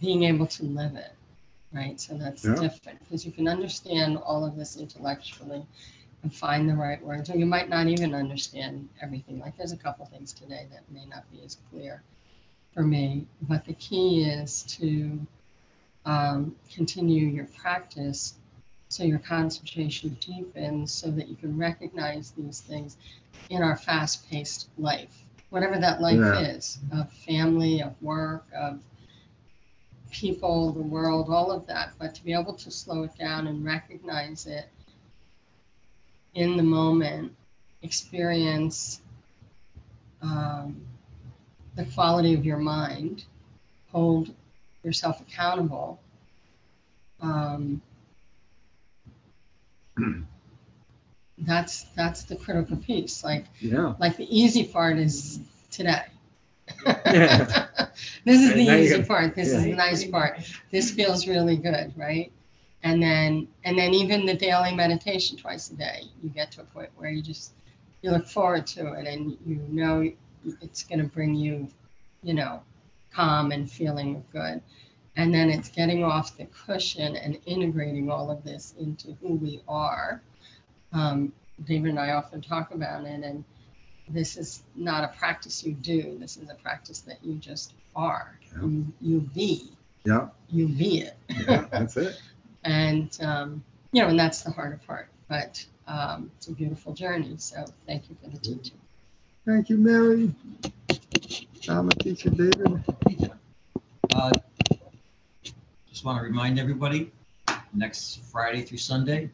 [0.00, 1.12] being able to live it,
[1.72, 2.00] right?
[2.00, 2.60] So that's Yeah.
[2.60, 5.64] different because you can understand all of this intellectually
[6.22, 9.38] and find the right words, or you might not even understand everything.
[9.40, 12.02] Like there's a couple things today that may not be as clear
[12.74, 15.26] for me, but the key is to
[16.06, 18.34] um, continue your practice
[18.90, 22.96] so your concentration deepens so that you can recognize these things
[23.48, 26.40] in our fast-paced life whatever that life Yeah.
[26.40, 28.82] is of family of work of
[30.10, 33.64] people the world all of that but to be able to slow it down and
[33.64, 34.68] recognize it
[36.34, 37.32] in the moment
[37.82, 39.00] experience
[40.22, 40.84] um,
[41.76, 43.24] the quality of your mind
[43.92, 44.34] hold
[44.82, 46.00] yourself accountable
[47.20, 47.80] um,
[51.38, 53.94] that's that's the critical piece like Yeah.
[53.98, 56.04] like the easy part is today.
[57.10, 57.46] Yeah.
[58.24, 59.34] this is And the easy part.
[59.34, 60.40] This is the nice part.
[60.70, 62.30] This feels really good right?
[62.82, 66.64] And then and then even the daily meditation twice a day you get to a
[66.64, 67.52] point where you just
[68.02, 70.10] you look forward to it and you know
[70.60, 71.68] it's going to bring you
[72.22, 72.60] you know
[73.12, 74.60] calm and feeling good
[75.20, 79.60] and then it's getting off the cushion and integrating all of this into who we
[79.68, 80.22] are
[80.94, 81.30] um,
[81.64, 83.44] david and i often talk about it and
[84.08, 88.38] this is not a practice you do this is a practice that you just are
[88.62, 89.70] you, you be
[90.04, 90.28] Yeah.
[90.48, 91.16] you be it
[91.46, 91.66] Yeah.
[91.70, 92.18] That's it.
[92.64, 93.62] and um,
[93.92, 98.08] you know and that's the harder part but um, it's a beautiful journey so thank
[98.08, 98.78] you for the teaching
[99.46, 100.34] Thank you, Mary.
[101.68, 102.84] I'm a teacher David.
[104.14, 104.30] Uh,
[106.00, 107.12] Just want to remind everybody,
[107.74, 109.28] next Friday through Sunday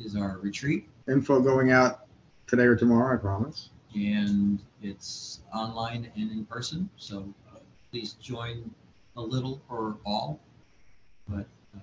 [0.00, 2.06] is our retreat, Info going out
[2.46, 3.68] today or tomorrow, I promise.
[3.94, 7.58] and it's online and in person, so uh,
[7.90, 8.74] please join
[9.18, 10.40] a little or all,
[11.28, 11.44] but
[11.76, 11.80] uh,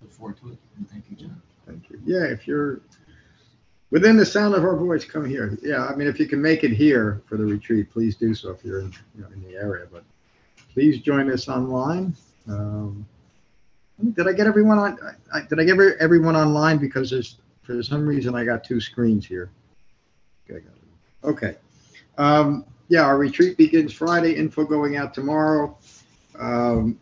[0.00, 1.42] look forward to it, and thank you, John.
[1.66, 2.00] Thank you.
[2.06, 2.80] Yeah, if you're
[3.90, 5.58] within the sound of our voice, come here.
[5.60, 8.48] Yeah, I mean, if you can make it here for the retreat, please do so
[8.52, 9.86] if you're in, you know, in the area.
[9.92, 10.04] But
[10.72, 12.16] please join us online.
[12.48, 13.06] Um,
[14.16, 14.98] did I get everyone on?
[15.32, 16.78] I, did I get every- everyone online?
[16.78, 19.50] Because there's for some reason I got two screens here.
[21.22, 21.56] Okay.
[22.18, 24.34] Um, yeah, our retreat begins Friday.
[24.34, 25.76] Info going out tomorrow.
[26.38, 26.98] Um,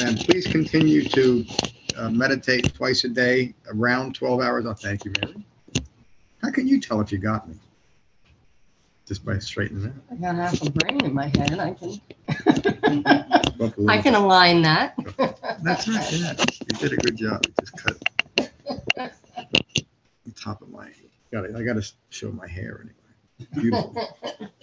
[0.00, 1.44] and please continue to
[1.96, 4.66] uh, meditate twice a day, around 12 hours.
[4.66, 5.44] Oh, thank you, Mary.
[6.42, 7.56] How can you tell if you got me?
[9.08, 9.92] Just by straightening it.
[10.12, 11.98] i got half a brain in my head i can
[12.28, 13.90] up a little.
[13.90, 14.94] i can align that
[15.62, 16.12] That's right.
[16.12, 16.34] Yeah,
[16.68, 17.44] you did a good job.
[17.46, 17.96] You just cut
[18.96, 20.90] the top of my
[21.32, 21.56] Got it.
[21.56, 22.94] I got to show my hair anyway.
[23.54, 24.08] Beautiful,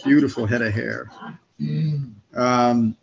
[0.03, 1.11] beautiful head of hair.
[2.35, 2.97] Um,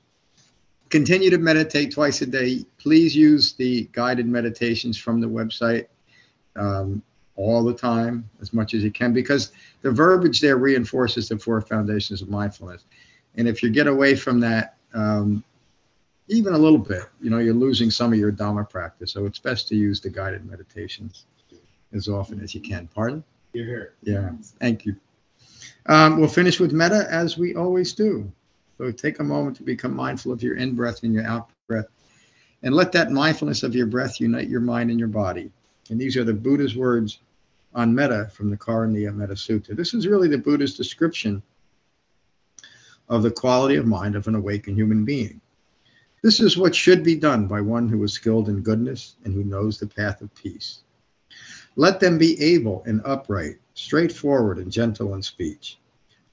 [0.89, 2.65] continue to meditate twice a day.
[2.79, 5.87] Please use the guided meditations from the website
[6.57, 7.03] um,
[7.37, 11.61] all the time, as much as you can, because the verbiage there reinforces the four
[11.61, 12.85] foundations of mindfulness.
[13.37, 15.43] And if you get away from that, um,
[16.29, 19.13] even a little bit, you know, you're losing some of your Dhamma practice.
[19.13, 21.27] So it's best to use the guided meditations
[21.93, 22.89] as often as you can.
[22.95, 23.25] Pardon?
[23.53, 23.95] You're here.
[24.03, 24.31] Yeah,
[24.61, 24.97] thank you.
[25.87, 28.31] Um, we'll finish with metta as we always do.
[28.79, 31.87] So take a moment to become mindful of your in breath and your out breath,
[32.63, 35.51] and let that mindfulness of your breath unite your mind and your body.
[35.93, 37.19] And these are the Buddha's words
[37.75, 39.77] on metta from the Karaniya Metta Sutta.
[39.77, 41.43] This is really the Buddha's description
[43.11, 45.43] of the quality of mind of an awakened human being.
[46.23, 49.45] This is what should be done by one who is skilled in goodness and who
[49.45, 50.79] knows the path of peace.
[51.77, 55.77] Let them be able and upright, straightforward and gentle in speech,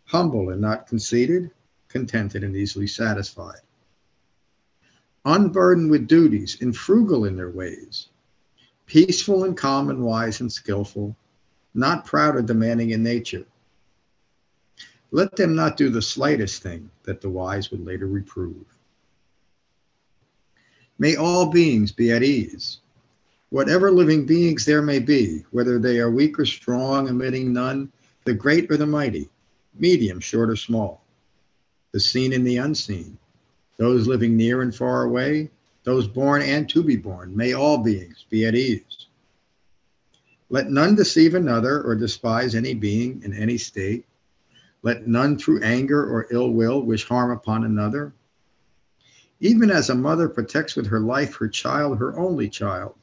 [0.05, 1.51] humble and not conceited,
[1.89, 3.59] contented and easily satisfied,
[5.25, 8.07] unburdened with duties and frugal in their ways,
[8.89, 11.15] peaceful and calm and wise and skillful,
[11.75, 13.45] not proud or demanding in nature.
[15.11, 18.65] Let them not do the slightest thing that the wise would later reprove.
[20.97, 22.79] May all beings be at ease.
[23.51, 27.91] Whatever living beings there may be, whether they are weak or strong, emitting none,
[28.25, 29.29] the great or the mighty,
[29.75, 31.03] medium, short or small,
[31.91, 33.17] the seen and the unseen,
[33.77, 35.49] those living near and far away,
[35.83, 39.07] those born and to be born, may all beings be at ease.
[40.49, 44.05] Let none deceive another or despise any being in any state.
[44.81, 48.13] Let none through anger or ill will wish harm upon another.
[49.39, 52.95] Even as a mother protects with her life her child, her only child,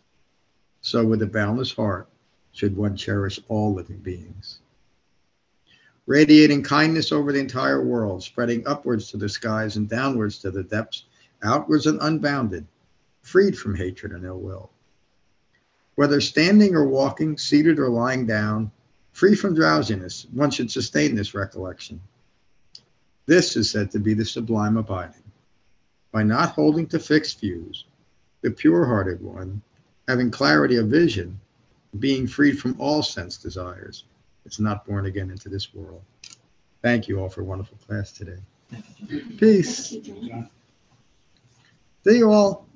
[0.80, 2.08] so with a boundless heart
[2.52, 4.58] should one cherish all living beings.
[6.06, 10.62] Radiating kindness over the entire world, spreading upwards to the skies and downwards to the
[10.62, 11.04] depths,
[11.46, 12.66] outwards and unbounded,
[13.22, 14.70] freed from hatred and ill will.
[15.94, 18.70] Whether standing or walking, seated or lying down,
[19.12, 22.00] free from drowsiness, one should sustain this recollection.
[23.24, 25.22] This is said to be the sublime abiding.
[26.12, 27.86] By not holding to fixed views,
[28.42, 29.62] the pure hearted one,
[30.06, 31.40] having clarity of vision,
[31.98, 34.04] being freed from all sense desires,
[34.44, 36.02] is not born again into this world.
[36.82, 38.38] Thank you all for a wonderful class today.
[39.38, 39.96] Peace.
[42.06, 42.18] Thank you, John.
[42.18, 42.66] See you all.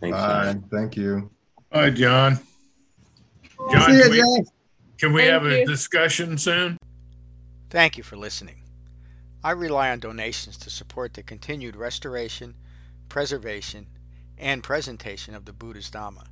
[0.00, 0.44] Bye.
[0.44, 0.64] John.
[0.70, 1.30] Thank you.
[1.70, 2.38] Bye, John.
[3.70, 4.44] John, See can you, we,
[4.98, 5.66] can we Thank have a you.
[5.66, 6.76] discussion soon?
[7.70, 8.56] Thank you for listening.
[9.44, 12.54] I rely on donations to support the continued restoration,
[13.08, 13.86] preservation,
[14.36, 16.26] and presentation of the Buddha's Dhamma.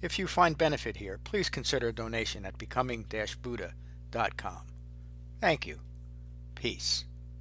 [0.00, 4.66] If you find benefit here, please consider a donation at becoming-buddha.com.
[5.40, 5.78] Thank you.
[6.54, 7.04] Peace.